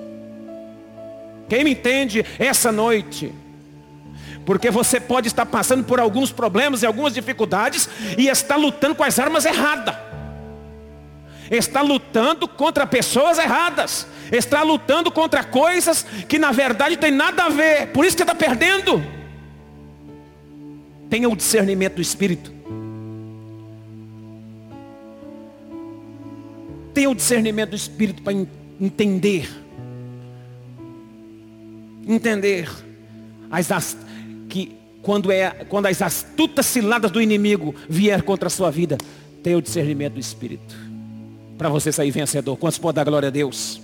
Quem 1.48 1.64
me 1.64 1.72
entende 1.72 2.26
essa 2.38 2.72
noite? 2.72 3.34
Porque 4.46 4.70
você 4.70 5.00
pode 5.00 5.28
estar 5.28 5.46
passando 5.46 5.86
por 5.86 6.00
alguns 6.00 6.32
problemas 6.32 6.84
e 6.84 6.86
algumas 6.86 7.14
dificuldades 7.14 7.90
e 8.18 8.28
está 8.28 8.56
lutando 8.56 8.96
com 8.96 9.04
as 9.04 9.18
armas 9.18 9.46
erradas. 9.46 9.96
Está 11.50 11.82
lutando 11.82 12.48
contra 12.48 12.88
pessoas 12.88 13.38
erradas. 13.38 14.08
Está 14.38 14.64
lutando 14.64 15.12
contra 15.12 15.44
coisas 15.44 16.04
que 16.28 16.40
na 16.40 16.52
verdade 16.52 16.98
tem 16.98 17.12
nada 17.12 17.44
a 17.44 17.50
ver. 17.50 17.88
Por 17.88 18.06
isso 18.06 18.18
que 18.18 18.24
está 18.24 18.36
perdendo. 18.36 19.04
Tenha 21.10 21.30
o 21.30 21.36
discernimento 21.36 21.96
do 21.96 22.02
Espírito. 22.02 22.52
Tenha 26.94 27.10
o 27.10 27.16
discernimento 27.16 27.72
do 27.72 27.76
Espírito 27.76 28.22
para 28.22 28.34
entender 28.82 29.64
entender 32.08 32.70
as, 33.50 33.98
que 34.50 34.76
quando, 35.02 35.32
é, 35.32 35.50
quando 35.70 35.86
as 35.86 36.02
astutas 36.02 36.66
ciladas 36.66 37.12
do 37.12 37.22
inimigo 37.22 37.76
vier 37.88 38.22
contra 38.24 38.48
a 38.48 38.50
sua 38.50 38.72
vida, 38.72 38.98
tenha 39.42 39.58
o 39.58 39.62
discernimento 39.62 40.14
do 40.14 40.20
Espírito. 40.20 40.76
Para 41.58 41.70
você 41.70 41.92
sair 41.92 42.12
vencedor. 42.12 42.58
Quantos 42.58 42.80
podem 42.80 42.96
dar 42.96 43.10
glória 43.10 43.28
a 43.28 43.32
Deus? 43.32 43.83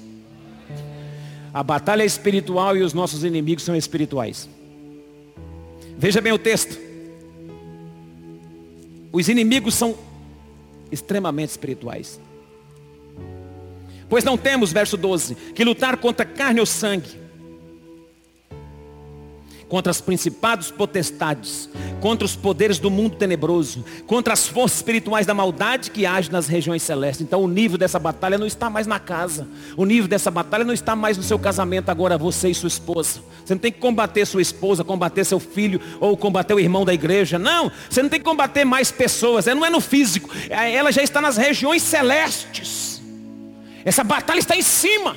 A 1.54 1.64
batalha 1.64 2.04
é 2.04 2.06
espiritual 2.06 2.78
e 2.78 2.82
os 2.82 2.94
nossos 2.94 3.24
inimigos 3.24 3.64
são 3.64 3.76
espirituais. 3.76 4.50
Veja 5.98 6.22
bem 6.22 6.32
o 6.32 6.40
texto. 6.40 6.78
Os 9.12 9.28
inimigos 9.28 9.74
são 9.74 9.98
extremamente 10.92 11.50
espirituais. 11.50 12.20
Pois 14.08 14.24
não 14.24 14.38
temos, 14.38 14.72
verso 14.72 14.98
12, 14.98 15.36
que 15.36 15.64
lutar 15.64 15.98
contra 15.98 16.26
carne 16.26 16.60
ou 16.60 16.66
sangue, 16.66 17.19
contra 19.70 19.92
os 19.92 20.02
principados 20.02 20.72
potestades, 20.72 21.70
contra 22.02 22.26
os 22.26 22.36
poderes 22.36 22.80
do 22.80 22.90
mundo 22.90 23.16
tenebroso, 23.16 23.86
contra 24.08 24.34
as 24.34 24.48
forças 24.48 24.80
espirituais 24.80 25.28
da 25.28 25.34
maldade 25.34 25.92
que 25.92 26.08
agem 26.08 26.32
nas 26.32 26.48
regiões 26.48 26.82
celestes. 26.82 27.22
Então 27.22 27.44
o 27.44 27.48
nível 27.48 27.78
dessa 27.78 28.00
batalha 28.00 28.38
não 28.38 28.48
está 28.48 28.68
mais 28.70 28.88
na 28.88 29.00
casa. 29.00 29.48
O 29.78 29.86
nível 29.86 30.08
dessa 30.08 30.32
batalha 30.32 30.64
não 30.64 30.74
está 30.74 30.96
mais 30.96 31.16
no 31.16 31.24
seu 31.24 31.38
casamento 31.38 31.90
agora, 31.90 32.18
você 32.18 32.50
e 32.50 32.56
sua 32.56 32.68
esposa. 32.68 33.22
Você 33.46 33.54
não 33.54 33.60
tem 33.60 33.72
que 33.72 33.80
combater 33.80 34.26
sua 34.26 34.42
esposa, 34.42 34.84
combater 34.84 35.24
seu 35.24 35.40
filho 35.40 35.80
ou 36.00 36.18
combater 36.18 36.56
o 36.56 36.60
irmão 36.60 36.84
da 36.84 36.94
igreja. 36.94 37.38
Não, 37.38 37.72
você 37.88 38.02
não 38.02 38.10
tem 38.10 38.20
que 38.20 38.26
combater 38.26 38.66
mais 38.66 38.92
pessoas. 38.92 39.46
Não 39.46 39.66
é 39.66 39.70
no 39.70 39.80
físico. 39.80 40.30
É, 40.50 40.74
ela 40.74 40.92
já 40.92 41.04
está 41.04 41.22
nas 41.22 41.38
regiões 41.38 41.84
celestes. 41.84 43.02
Essa 43.86 44.04
batalha 44.04 44.40
está 44.40 44.56
em 44.56 44.64
cima 44.64 45.16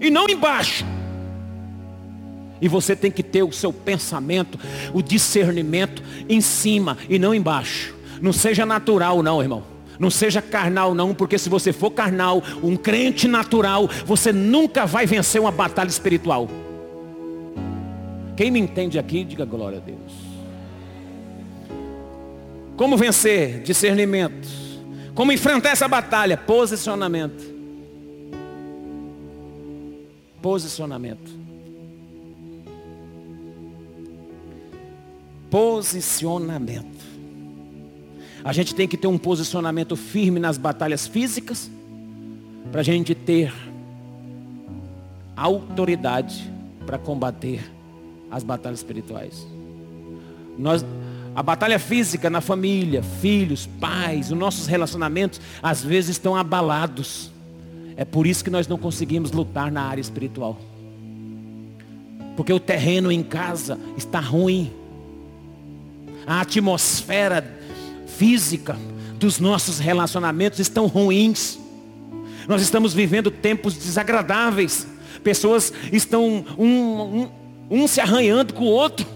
e 0.00 0.10
não 0.10 0.28
embaixo. 0.28 0.84
E 2.60 2.68
você 2.68 2.96
tem 2.96 3.10
que 3.10 3.22
ter 3.22 3.42
o 3.42 3.52
seu 3.52 3.72
pensamento, 3.72 4.58
o 4.94 5.02
discernimento 5.02 6.02
em 6.28 6.40
cima 6.40 6.96
e 7.08 7.18
não 7.18 7.34
embaixo. 7.34 7.94
Não 8.20 8.32
seja 8.32 8.64
natural 8.64 9.22
não, 9.22 9.42
irmão. 9.42 9.62
Não 9.98 10.10
seja 10.10 10.42
carnal 10.42 10.94
não, 10.94 11.14
porque 11.14 11.38
se 11.38 11.48
você 11.48 11.72
for 11.72 11.90
carnal, 11.90 12.42
um 12.62 12.76
crente 12.76 13.26
natural, 13.26 13.88
você 14.04 14.32
nunca 14.32 14.86
vai 14.86 15.06
vencer 15.06 15.40
uma 15.40 15.50
batalha 15.50 15.88
espiritual. 15.88 16.48
Quem 18.36 18.50
me 18.50 18.60
entende 18.60 18.98
aqui, 18.98 19.24
diga 19.24 19.44
glória 19.44 19.78
a 19.78 19.80
Deus. 19.80 20.12
Como 22.76 22.96
vencer? 22.96 23.62
Discernimento. 23.62 24.46
Como 25.14 25.32
enfrentar 25.32 25.70
essa 25.70 25.88
batalha? 25.88 26.36
Posicionamento. 26.36 27.42
Posicionamento. 30.42 31.45
Posicionamento. 35.50 37.04
A 38.44 38.52
gente 38.52 38.74
tem 38.74 38.86
que 38.86 38.96
ter 38.96 39.06
um 39.06 39.18
posicionamento 39.18 39.96
firme 39.96 40.38
nas 40.38 40.56
batalhas 40.56 41.06
físicas, 41.06 41.70
para 42.70 42.80
a 42.80 42.84
gente 42.84 43.14
ter 43.14 43.52
autoridade 45.36 46.50
para 46.86 46.98
combater 46.98 47.70
as 48.30 48.42
batalhas 48.42 48.78
espirituais. 48.78 49.46
Nós, 50.58 50.84
a 51.34 51.42
batalha 51.42 51.78
física 51.78 52.30
na 52.30 52.40
família, 52.40 53.02
filhos, 53.02 53.66
pais, 53.80 54.30
os 54.30 54.38
nossos 54.38 54.66
relacionamentos, 54.66 55.40
às 55.62 55.82
vezes 55.82 56.10
estão 56.10 56.34
abalados. 56.34 57.30
É 57.96 58.04
por 58.04 58.26
isso 58.26 58.42
que 58.44 58.50
nós 58.50 58.66
não 58.66 58.78
conseguimos 58.78 59.32
lutar 59.32 59.70
na 59.70 59.82
área 59.82 60.00
espiritual. 60.00 60.58
Porque 62.36 62.52
o 62.52 62.60
terreno 62.60 63.10
em 63.10 63.22
casa 63.22 63.78
está 63.96 64.20
ruim 64.20 64.70
a 66.26 66.40
atmosfera 66.40 67.44
física 68.06 68.76
dos 69.18 69.38
nossos 69.38 69.78
relacionamentos 69.78 70.58
estão 70.58 70.86
ruins. 70.86 71.58
Nós 72.48 72.62
estamos 72.62 72.92
vivendo 72.92 73.30
tempos 73.30 73.74
desagradáveis. 73.74 74.86
Pessoas 75.22 75.72
estão 75.92 76.44
um, 76.58 76.64
um, 76.64 77.28
um 77.70 77.88
se 77.88 78.00
arranhando 78.00 78.54
com 78.54 78.64
o 78.64 78.68
outro. 78.68 79.06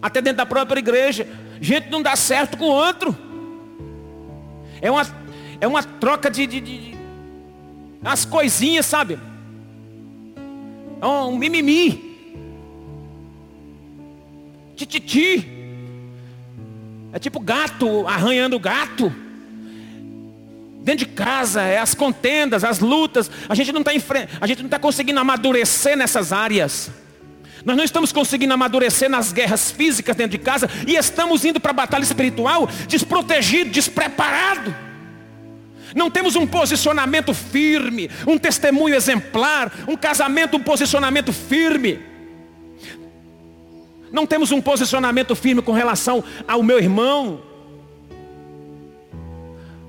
Até 0.00 0.20
dentro 0.20 0.38
da 0.38 0.46
própria 0.46 0.78
igreja. 0.78 1.26
Gente 1.60 1.90
não 1.90 2.02
dá 2.02 2.16
certo 2.16 2.56
com 2.58 2.64
o 2.64 2.72
outro. 2.72 3.16
É 4.80 4.90
uma, 4.90 5.06
é 5.60 5.66
uma 5.66 5.82
troca 5.82 6.30
de, 6.30 6.46
de, 6.46 6.60
de 6.60 6.96
as 8.04 8.24
coisinhas, 8.24 8.86
sabe? 8.86 9.18
É 11.00 11.06
um 11.06 11.36
mimimi. 11.36 12.16
Tititi. 14.76 15.55
É 17.12 17.18
tipo 17.18 17.40
gato 17.40 18.06
arranhando 18.06 18.58
gato. 18.58 19.12
Dentro 20.82 21.06
de 21.06 21.12
casa, 21.12 21.62
é 21.62 21.78
as 21.78 21.94
contendas, 21.94 22.62
as 22.62 22.78
lutas. 22.78 23.30
A 23.48 23.54
gente 23.54 23.72
não 23.72 23.80
está 23.80 23.90
a 24.40 24.46
gente 24.46 24.58
não 24.58 24.66
está 24.66 24.78
conseguindo 24.78 25.18
amadurecer 25.18 25.96
nessas 25.96 26.32
áreas. 26.32 26.90
Nós 27.64 27.76
não 27.76 27.82
estamos 27.82 28.12
conseguindo 28.12 28.54
amadurecer 28.54 29.10
nas 29.10 29.32
guerras 29.32 29.72
físicas 29.72 30.14
dentro 30.14 30.38
de 30.38 30.44
casa 30.44 30.70
e 30.86 30.94
estamos 30.94 31.44
indo 31.44 31.58
para 31.58 31.72
a 31.72 31.74
batalha 31.74 32.04
espiritual 32.04 32.68
desprotegido, 32.86 33.70
despreparado. 33.70 34.72
Não 35.92 36.08
temos 36.08 36.36
um 36.36 36.46
posicionamento 36.46 37.34
firme, 37.34 38.08
um 38.24 38.38
testemunho 38.38 38.94
exemplar, 38.94 39.72
um 39.88 39.96
casamento, 39.96 40.56
um 40.56 40.62
posicionamento 40.62 41.32
firme. 41.32 41.98
Não 44.16 44.24
temos 44.24 44.50
um 44.50 44.62
posicionamento 44.62 45.36
firme 45.36 45.60
com 45.60 45.72
relação 45.72 46.24
ao 46.48 46.62
meu 46.62 46.78
irmão, 46.78 47.38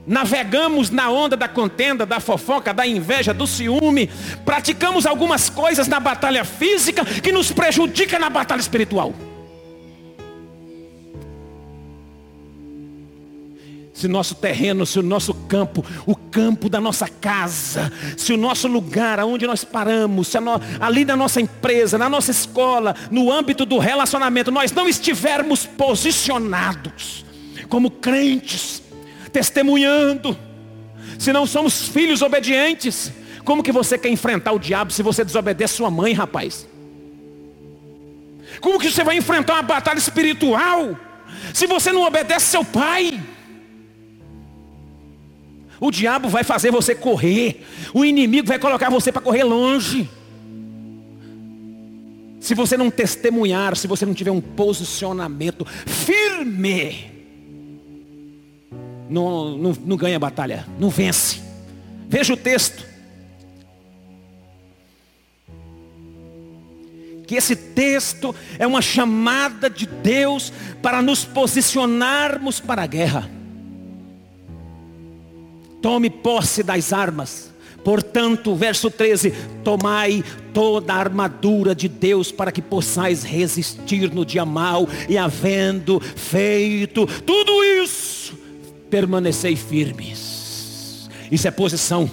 navegamos 0.06 0.90
na 0.90 1.10
onda 1.10 1.38
da 1.38 1.48
contenda, 1.48 2.06
da 2.06 2.20
fofoca, 2.20 2.74
da 2.74 2.86
inveja, 2.86 3.34
do 3.34 3.48
ciúme, 3.48 4.10
praticamos 4.44 5.06
algumas 5.06 5.50
coisas 5.50 5.88
na 5.88 6.02
batalha 6.02 6.44
física 6.44 7.06
que 7.06 7.32
nos 7.32 7.54
prejudica 7.54 8.20
na 8.20 8.30
batalha 8.30 8.60
espiritual. 8.60 9.14
Se 13.98 14.08
nosso 14.08 14.36
terreno, 14.36 14.86
se 14.86 15.00
o 15.00 15.02
nosso 15.02 15.34
campo, 15.34 15.84
o 16.06 16.16
campo 16.16 16.70
da 16.70 16.80
nossa 16.80 17.08
casa, 17.08 17.92
se 18.16 18.32
o 18.32 18.38
nosso 18.38 18.68
lugar, 18.68 19.20
aonde 19.20 19.48
nós 19.48 19.64
paramos, 19.64 20.28
se 20.28 20.40
no, 20.40 20.52
ali 20.80 21.04
na 21.04 21.16
nossa 21.16 21.42
empresa, 21.42 21.98
na 21.98 22.08
nossa 22.08 22.30
escola, 22.30 22.96
no 23.10 23.32
âmbito 23.32 23.66
do 23.66 23.80
relacionamento, 23.80 24.52
nós 24.52 24.72
não 24.72 24.88
estivermos 24.88 25.66
posicionados 25.66 27.26
como 27.70 27.90
crentes, 27.90 28.84
testemunhando, 29.34 30.38
se 31.18 31.34
não 31.34 31.48
somos 31.48 31.88
filhos 31.88 32.22
obedientes, 32.22 33.12
como 33.44 33.64
que 33.64 33.72
você 33.72 33.98
quer 33.98 34.10
enfrentar 34.10 34.52
o 34.52 34.60
diabo 34.60 34.94
se 34.94 35.02
você 35.02 35.24
desobedece 35.26 35.74
sua 35.74 35.90
mãe, 35.90 36.14
rapaz? 36.14 36.68
Como 38.62 38.80
que 38.80 38.92
você 38.92 39.04
vai 39.04 39.18
enfrentar 39.18 39.56
uma 39.56 39.64
batalha 39.64 39.98
espiritual 39.98 40.96
se 41.52 41.66
você 41.66 41.92
não 41.92 42.04
obedece 42.04 42.46
seu 42.46 42.64
pai? 42.64 43.20
O 45.80 45.92
diabo 45.92 46.28
vai 46.28 46.44
fazer 46.44 46.72
você 46.72 46.96
correr, 46.96 47.64
o 47.94 48.04
inimigo 48.04 48.48
vai 48.48 48.58
colocar 48.58 48.90
você 48.90 49.12
para 49.12 49.22
correr 49.22 49.44
longe. 49.44 50.10
Se 52.40 52.56
você 52.56 52.78
não 52.78 52.90
testemunhar, 52.90 53.76
se 53.76 53.88
você 53.88 54.06
não 54.06 54.14
tiver 54.14 54.32
um 54.32 54.42
posicionamento 54.42 55.66
firme, 55.86 57.12
não, 59.10 59.58
não, 59.58 59.78
não 59.86 59.98
ganha 59.98 60.20
batalha, 60.20 60.66
não 60.80 60.90
vence. 60.90 61.42
Veja 62.08 62.34
o 62.34 62.38
texto. 62.38 62.86
Que 67.28 67.36
esse 67.36 67.56
texto 67.56 68.34
é 68.58 68.66
uma 68.66 68.82
chamada 68.82 69.70
de 69.70 69.86
Deus 69.86 70.54
para 70.82 71.02
nos 71.02 71.26
posicionarmos 71.26 72.60
para 72.62 72.84
a 72.84 72.88
guerra. 72.88 73.37
Tome 75.88 76.10
posse 76.10 76.64
das 76.64 76.92
armas. 76.92 77.50
Portanto, 77.82 78.54
verso 78.54 78.92
13: 78.92 79.32
Tomai 79.64 80.22
toda 80.54 80.92
a 80.92 80.98
armadura 80.98 81.74
de 81.74 81.88
Deus 81.88 82.30
para 82.30 82.52
que 82.52 82.62
possais 82.62 83.24
resistir 83.24 84.14
no 84.14 84.26
dia 84.26 84.44
mal 84.44 84.86
e 85.08 85.18
havendo 85.18 86.02
feito 86.02 87.08
tudo 87.26 87.64
isso, 87.64 88.38
permanecei 88.90 89.56
firmes. 89.56 91.10
Isso 91.32 91.48
é 91.48 91.52
posição. 91.52 92.12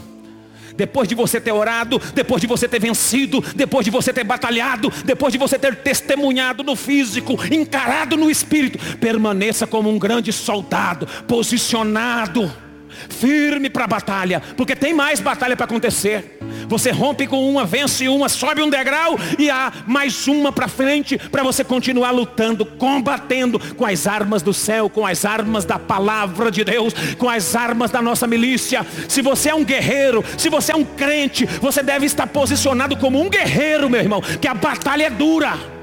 Depois 0.77 1.09
de 1.09 1.17
você 1.17 1.41
ter 1.41 1.51
orado, 1.51 2.01
depois 2.15 2.41
de 2.41 2.47
você 2.47 2.69
ter 2.69 2.81
vencido, 2.81 3.43
depois 3.57 3.85
de 3.85 3.91
você 3.91 4.13
ter 4.13 4.23
batalhado, 4.23 4.89
depois 5.05 5.33
de 5.33 5.39
você 5.39 5.59
ter 5.59 5.75
testemunhado 5.75 6.63
no 6.63 6.77
físico, 6.77 7.37
encarado 7.53 8.17
no 8.17 8.31
espírito, 8.31 8.79
permaneça 8.99 9.67
como 9.67 9.91
um 9.91 9.99
grande 9.99 10.33
soldado, 10.33 11.09
posicionado 11.27 12.63
firme 13.09 13.69
para 13.71 13.85
a 13.85 13.89
batalha, 13.89 14.43
porque 14.57 14.77
tem 14.77 14.95
mais 14.95 15.21
batalha 15.21 15.57
para 15.57 15.65
acontecer. 15.65 16.39
Você 16.69 16.91
rompe 16.91 17.27
com 17.27 17.49
uma, 17.49 17.65
vence 17.65 18.09
uma, 18.09 18.29
sobe 18.29 18.63
um 18.63 18.71
degrau 18.71 19.19
e 19.39 19.51
há 19.51 19.73
mais 19.87 20.27
uma 20.27 20.53
para 20.53 20.69
frente 20.69 21.19
para 21.19 21.43
você 21.43 21.63
continuar 21.63 22.11
lutando, 22.11 22.65
combatendo 22.65 23.59
com 23.75 23.85
as 23.85 24.07
armas 24.07 24.43
do 24.43 24.53
céu, 24.53 24.89
com 24.89 25.07
as 25.07 25.25
armas 25.25 25.65
da 25.65 25.79
palavra 25.79 26.51
de 26.51 26.65
Deus, 26.65 26.95
com 27.19 27.29
as 27.29 27.55
armas 27.55 27.91
da 27.91 28.01
nossa 28.01 28.27
milícia. 28.27 28.85
Se 29.09 29.23
você 29.23 29.51
é 29.51 29.55
um 29.55 29.65
guerreiro, 29.65 30.25
se 30.39 30.49
você 30.49 30.73
é 30.73 30.77
um 30.77 30.85
crente, 30.85 31.47
você 31.47 31.83
deve 31.83 32.07
estar 32.07 32.27
posicionado 32.27 32.97
como 32.97 33.21
um 33.21 33.29
guerreiro, 33.29 33.91
meu 33.91 34.01
irmão, 34.01 34.23
que 34.41 34.49
a 34.49 34.55
batalha 34.55 35.05
é 35.05 35.11
dura. 35.11 35.74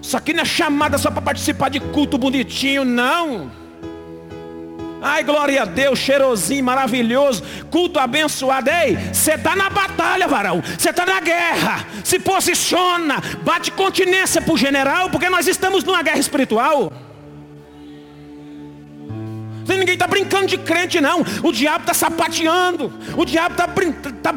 Isso 0.00 0.16
aqui 0.16 0.32
não 0.32 0.42
é 0.42 0.44
chamada 0.44 0.96
só 0.98 1.10
para 1.10 1.22
participar 1.22 1.68
de 1.68 1.80
culto 1.80 2.16
bonitinho, 2.16 2.84
não. 2.84 3.50
Ai, 5.04 5.24
glória 5.24 5.62
a 5.62 5.64
Deus, 5.64 5.98
cheirosinho, 5.98 6.64
maravilhoso, 6.64 7.42
culto 7.72 7.98
abençoado. 7.98 8.70
Ei, 8.70 8.96
você 9.12 9.32
está 9.32 9.56
na 9.56 9.68
batalha, 9.68 10.28
varão. 10.28 10.62
Você 10.78 10.90
está 10.90 11.04
na 11.04 11.20
guerra. 11.20 11.84
Se 12.04 12.20
posiciona, 12.20 13.20
bate 13.42 13.72
continência 13.72 14.40
para 14.40 14.54
o 14.54 14.56
general, 14.56 15.10
porque 15.10 15.28
nós 15.28 15.48
estamos 15.48 15.82
numa 15.82 16.02
guerra 16.02 16.20
espiritual. 16.20 16.92
Ninguém 19.66 19.94
está 19.94 20.06
brincando 20.06 20.46
de 20.46 20.58
crente, 20.58 21.00
não. 21.00 21.24
O 21.42 21.52
diabo 21.52 21.80
está 21.80 21.94
sapateando. 21.94 22.92
O 23.16 23.24
diabo 23.24 23.54
está 23.54 23.66
tá 24.22 24.34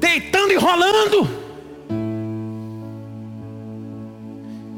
deitando 0.00 0.52
e 0.52 0.56
rolando. 0.56 1.41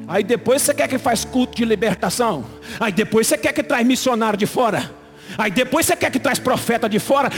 Aí 0.06 0.22
depois 0.22 0.62
você 0.62 0.74
quer 0.74 0.88
que 0.88 0.98
faz 0.98 1.24
culto 1.24 1.56
de 1.56 1.64
libertação. 1.64 2.44
Aí 2.78 2.92
depois 2.92 3.26
você 3.26 3.38
quer 3.38 3.52
que 3.52 3.62
traz 3.62 3.86
missionário 3.86 4.38
de 4.38 4.46
fora. 4.46 4.90
Aí 5.38 5.50
depois 5.50 5.86
você 5.86 5.96
quer 5.96 6.10
que 6.10 6.18
traz 6.18 6.38
profeta 6.38 6.88
de 6.88 6.98
fora. 6.98 7.30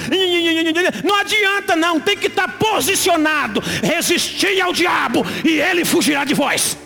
Não 1.05 1.15
adianta 1.17 1.77
não, 1.77 2.01
tem 2.01 2.17
que 2.17 2.27
estar 2.27 2.49
posicionado. 2.59 3.61
Resistir 3.83 4.61
ao 4.61 4.73
diabo 4.73 5.25
e 5.45 5.61
ele 5.61 5.85
fugirá 5.85 6.25
de 6.25 6.35
vós. 6.35 6.77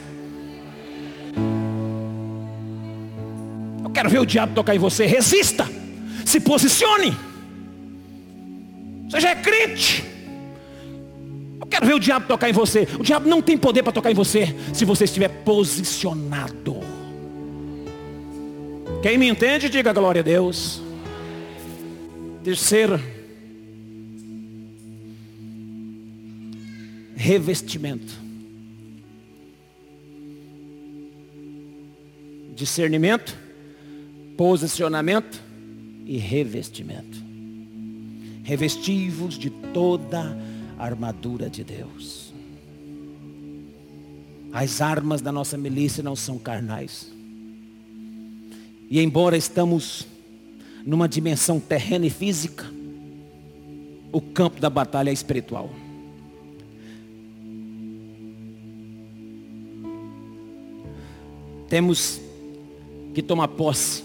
Eu 3.82 3.90
quero 3.90 4.08
ver 4.08 4.20
o 4.20 4.26
diabo 4.26 4.54
tocar 4.54 4.74
em 4.74 4.78
você. 4.78 5.06
Resista. 5.06 5.66
Se 6.24 6.38
posicione. 6.38 7.16
Seja 9.10 9.34
crente 9.34 10.19
quero 11.70 11.87
ver 11.87 11.94
o 11.94 12.00
diabo 12.00 12.26
tocar 12.26 12.50
em 12.50 12.52
você. 12.52 12.87
O 12.98 13.02
diabo 13.02 13.28
não 13.28 13.40
tem 13.40 13.56
poder 13.56 13.83
para 13.83 13.92
tocar 13.92 14.11
em 14.11 14.14
você 14.14 14.54
se 14.74 14.85
você 14.85 15.04
estiver 15.04 15.28
posicionado. 15.44 16.80
Quem 19.02 19.16
me 19.16 19.28
entende, 19.28 19.70
diga 19.70 19.92
glória 19.92 20.20
a 20.20 20.24
Deus. 20.24 20.83
Terceiro, 22.44 23.00
revestimento. 27.14 28.12
Discernimento, 32.54 33.35
posicionamento 34.37 35.40
e 36.04 36.18
revestimento. 36.18 37.18
Revestivos 38.42 39.38
de 39.38 39.48
toda 39.48 40.20
a 40.20 40.59
armadura 40.84 41.48
de 41.48 41.62
Deus. 41.62 42.32
As 44.52 44.80
armas 44.80 45.20
da 45.20 45.30
nossa 45.30 45.56
milícia 45.56 46.02
não 46.02 46.16
são 46.16 46.38
carnais. 46.38 47.12
E 48.90 49.00
embora 49.00 49.36
estamos 49.36 50.06
numa 50.84 51.08
dimensão 51.08 51.60
terrena 51.60 52.06
e 52.06 52.10
física, 52.10 52.66
o 54.12 54.20
campo 54.20 54.60
da 54.60 54.68
batalha 54.68 55.10
é 55.10 55.12
espiritual. 55.12 55.70
Temos 61.68 62.20
que 63.14 63.22
tomar 63.22 63.46
posse 63.48 64.02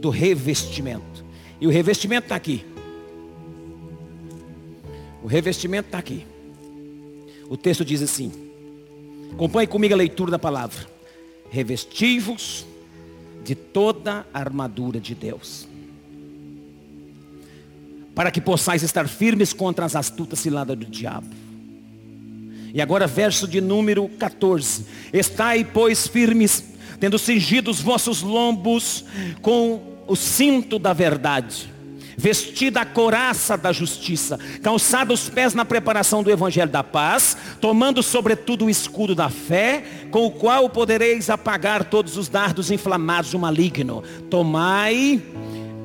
do 0.00 0.10
revestimento. 0.10 1.24
E 1.60 1.66
o 1.66 1.70
revestimento 1.70 2.24
está 2.24 2.34
aqui. 2.34 2.64
O 5.26 5.28
revestimento 5.28 5.88
está 5.88 5.98
aqui. 5.98 6.24
O 7.50 7.56
texto 7.56 7.84
diz 7.84 8.00
assim: 8.00 8.30
acompanhe 9.32 9.66
comigo 9.66 9.92
a 9.92 9.96
leitura 9.96 10.30
da 10.30 10.38
palavra. 10.38 10.86
Revestivos 11.50 12.64
de 13.42 13.56
toda 13.56 14.24
a 14.32 14.38
armadura 14.38 15.00
de 15.00 15.16
Deus. 15.16 15.66
Para 18.14 18.30
que 18.30 18.40
possais 18.40 18.84
estar 18.84 19.08
firmes 19.08 19.52
contra 19.52 19.84
as 19.84 19.96
astutas 19.96 20.38
ciladas 20.38 20.78
do 20.78 20.86
diabo. 20.86 21.26
E 22.72 22.80
agora 22.80 23.08
verso 23.08 23.48
de 23.48 23.60
número 23.60 24.08
14. 24.08 24.86
Estai, 25.12 25.64
pois, 25.64 26.06
firmes, 26.06 26.62
tendo 27.00 27.18
cingido 27.18 27.68
os 27.68 27.80
vossos 27.80 28.22
lombos 28.22 29.04
com 29.42 30.04
o 30.06 30.14
cinto 30.14 30.78
da 30.78 30.92
verdade 30.92 31.74
vestida 32.16 32.80
a 32.80 32.86
coraça 32.86 33.56
da 33.56 33.72
justiça, 33.72 34.38
calçada 34.62 35.12
os 35.12 35.28
pés 35.28 35.54
na 35.54 35.64
preparação 35.64 36.22
do 36.22 36.30
evangelho 36.30 36.70
da 36.70 36.82
paz, 36.82 37.36
tomando 37.60 38.02
sobretudo 38.02 38.64
o 38.64 38.70
escudo 38.70 39.14
da 39.14 39.28
fé, 39.28 39.84
com 40.10 40.26
o 40.26 40.30
qual 40.30 40.68
podereis 40.70 41.28
apagar 41.28 41.84
todos 41.84 42.16
os 42.16 42.28
dardos 42.28 42.70
inflamados 42.70 43.30
do 43.32 43.38
maligno. 43.38 44.02
Tomai 44.30 45.22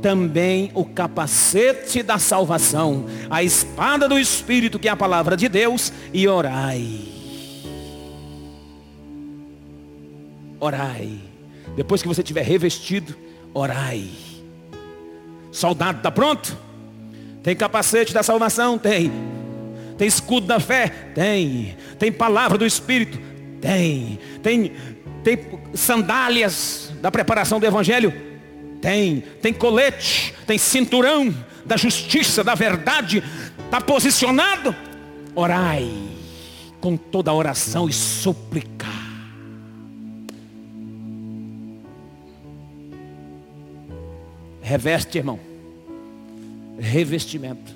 também 0.02 0.72
o 0.74 0.84
capacete 0.84 2.02
da 2.02 2.17
salvação, 2.17 3.06
a 3.30 3.44
espada 3.44 4.10
do 4.10 4.17
Espírito, 4.17 4.80
que 4.80 4.88
é 4.88 4.91
a 4.91 4.96
palavra 4.96 5.38
de 5.38 5.48
Deus, 5.48 5.94
e 6.13 6.28
orai. 6.28 7.00
Orai. 10.60 11.20
Depois 11.76 12.02
que 12.02 12.08
você 12.08 12.24
tiver 12.24 12.44
revestido, 12.44 13.15
orai. 13.54 14.10
Soldado 15.52 15.98
está 15.98 16.12
pronto? 16.12 16.58
Tem 17.44 17.56
capacete 17.56 18.14
da 18.14 18.24
salvação? 18.24 18.78
Tem. 18.78 19.12
Tem 19.98 20.08
escudo 20.08 20.48
da 20.48 20.60
fé? 20.60 20.88
Tem. 21.14 21.76
Tem 22.00 22.12
palavra 22.12 22.58
do 22.58 22.66
Espírito? 22.66 23.20
Tem. 23.60 24.20
Tem, 24.42 24.72
tem 25.24 25.38
sandálias 25.74 26.92
da 27.02 27.12
preparação 27.12 27.60
do 27.60 27.66
Evangelho? 27.66 28.14
Tem. 28.82 29.24
Tem 29.42 29.54
colete? 29.54 30.34
Tem 30.48 30.58
cinturão 30.58 31.34
da 31.66 31.78
justiça, 31.78 32.44
da 32.44 32.56
verdade? 32.56 33.24
Está 33.66 33.82
posicionado? 33.82 34.76
Orai 35.36 36.12
com 36.82 36.98
toda 36.98 37.32
oração 37.32 37.88
e 37.88 37.94
súplica. 37.94 38.81
Reveste, 44.72 45.18
irmão. 45.18 45.38
Revestimento. 46.80 47.76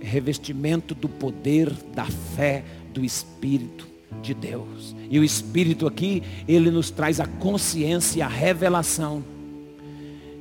Revestimento 0.00 0.94
do 0.94 1.08
poder 1.08 1.72
da 1.92 2.04
fé 2.04 2.62
do 2.92 3.04
Espírito 3.04 3.88
de 4.22 4.32
Deus. 4.32 4.94
E 5.10 5.18
o 5.18 5.24
Espírito 5.24 5.88
aqui, 5.88 6.22
ele 6.46 6.70
nos 6.70 6.92
traz 6.92 7.18
a 7.18 7.26
consciência, 7.26 8.24
a 8.24 8.28
revelação 8.28 9.24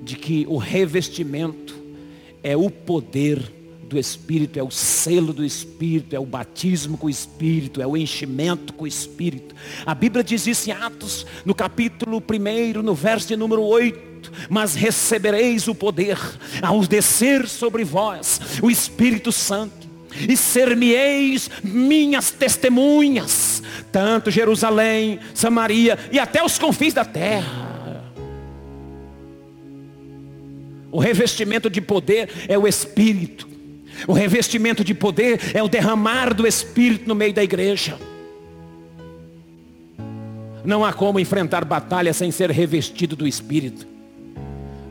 de 0.03 0.15
que 0.15 0.45
o 0.47 0.57
revestimento 0.57 1.75
é 2.43 2.55
o 2.55 2.69
poder 2.69 3.51
do 3.89 3.97
Espírito, 3.97 4.59
é 4.59 4.63
o 4.63 4.69
selo 4.69 5.33
do 5.33 5.43
Espírito, 5.43 6.15
é 6.15 6.19
o 6.19 6.27
batismo 6.27 6.95
com 6.95 7.07
o 7.07 7.09
Espírito, 7.09 7.81
é 7.81 7.87
o 7.87 7.97
enchimento 7.97 8.71
com 8.71 8.83
o 8.83 8.87
Espírito. 8.87 9.55
A 9.83 9.95
Bíblia 9.95 10.23
diz 10.23 10.45
isso 10.45 10.69
em 10.69 10.73
Atos, 10.73 11.25
no 11.43 11.55
capítulo 11.55 12.21
1, 12.21 12.83
no 12.83 12.93
verso 12.93 13.29
de 13.29 13.35
número 13.35 13.63
8 13.63 14.12
mas 14.49 14.75
recebereis 14.75 15.67
o 15.67 15.75
poder 15.75 16.17
ao 16.61 16.81
descer 16.81 17.47
sobre 17.47 17.83
vós 17.83 18.39
o 18.61 18.69
Espírito 18.69 19.31
Santo, 19.31 19.83
e 20.29 20.37
ser-me-eis 20.37 21.49
minhas 21.63 22.29
testemunhas, 22.29 23.63
tanto 23.91 24.29
Jerusalém, 24.29 25.19
Samaria 25.33 25.97
e 26.11 26.19
até 26.19 26.43
os 26.43 26.59
confins 26.59 26.93
da 26.93 27.03
terra. 27.03 27.73
O 30.91 30.99
revestimento 30.99 31.69
de 31.69 31.81
poder 31.81 32.29
é 32.47 32.55
o 32.57 32.67
Espírito. 32.67 33.47
O 34.07 34.13
revestimento 34.13 34.83
de 34.83 34.93
poder 34.93 35.39
é 35.55 35.63
o 35.63 35.67
derramar 35.67 36.33
do 36.33 36.45
Espírito 36.45 37.07
no 37.07 37.15
meio 37.15 37.33
da 37.33 37.43
igreja. 37.43 37.97
Não 40.63 40.85
há 40.85 40.93
como 40.93 41.19
enfrentar 41.19 41.65
batalha 41.65 42.13
sem 42.13 42.29
ser 42.31 42.51
revestido 42.51 43.15
do 43.15 43.27
Espírito. 43.27 43.92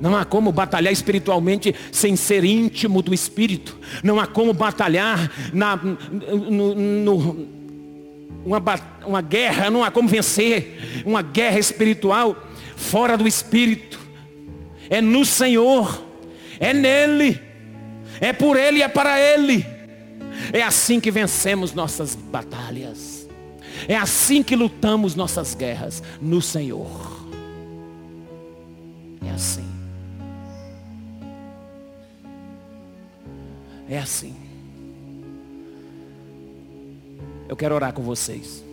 Não 0.03 0.17
há 0.17 0.25
como 0.25 0.51
batalhar 0.51 0.93
espiritualmente 0.93 1.73
sem 1.93 2.17
ser 2.17 2.43
íntimo 2.43 3.01
do 3.03 3.15
Espírito. 3.15 3.79
Não 4.03 4.19
há 4.19 4.27
como 4.27 4.53
batalhar 4.53 5.31
na, 5.53 5.77
no, 5.77 6.75
no, 6.75 7.49
uma, 8.45 8.61
uma 9.07 9.23
guerra, 9.23 9.71
não 9.71 9.85
há 9.85 9.93
como 9.93 10.09
vencer 10.09 11.05
uma 11.07 11.23
guerra 11.23 11.61
espiritual 11.61 12.37
fora 12.75 13.17
do 13.17 13.29
Espírito. 13.29 14.01
É 14.91 15.01
no 15.01 15.25
Senhor, 15.25 16.05
é 16.59 16.75
nele, 16.75 17.41
é 18.21 18.33
por 18.33 18.57
Ele 18.57 18.79
e 18.79 18.83
é 18.83 18.89
para 18.89 19.21
Ele. 19.21 19.65
É 20.53 20.65
assim 20.65 20.99
que 20.99 21.13
vencemos 21.13 21.73
nossas 21.73 22.17
batalhas. 22.17 23.29
É 23.87 23.97
assim 23.97 24.43
que 24.43 24.57
lutamos 24.57 25.15
nossas 25.15 25.55
guerras 25.55 26.03
no 26.21 26.43
Senhor. 26.43 26.91
É 29.25 29.31
assim. 29.31 29.72
É 33.93 33.99
assim. 33.99 34.35
Eu 37.47 37.55
quero 37.55 37.75
orar 37.75 37.93
com 37.93 38.01
vocês. 38.03 38.65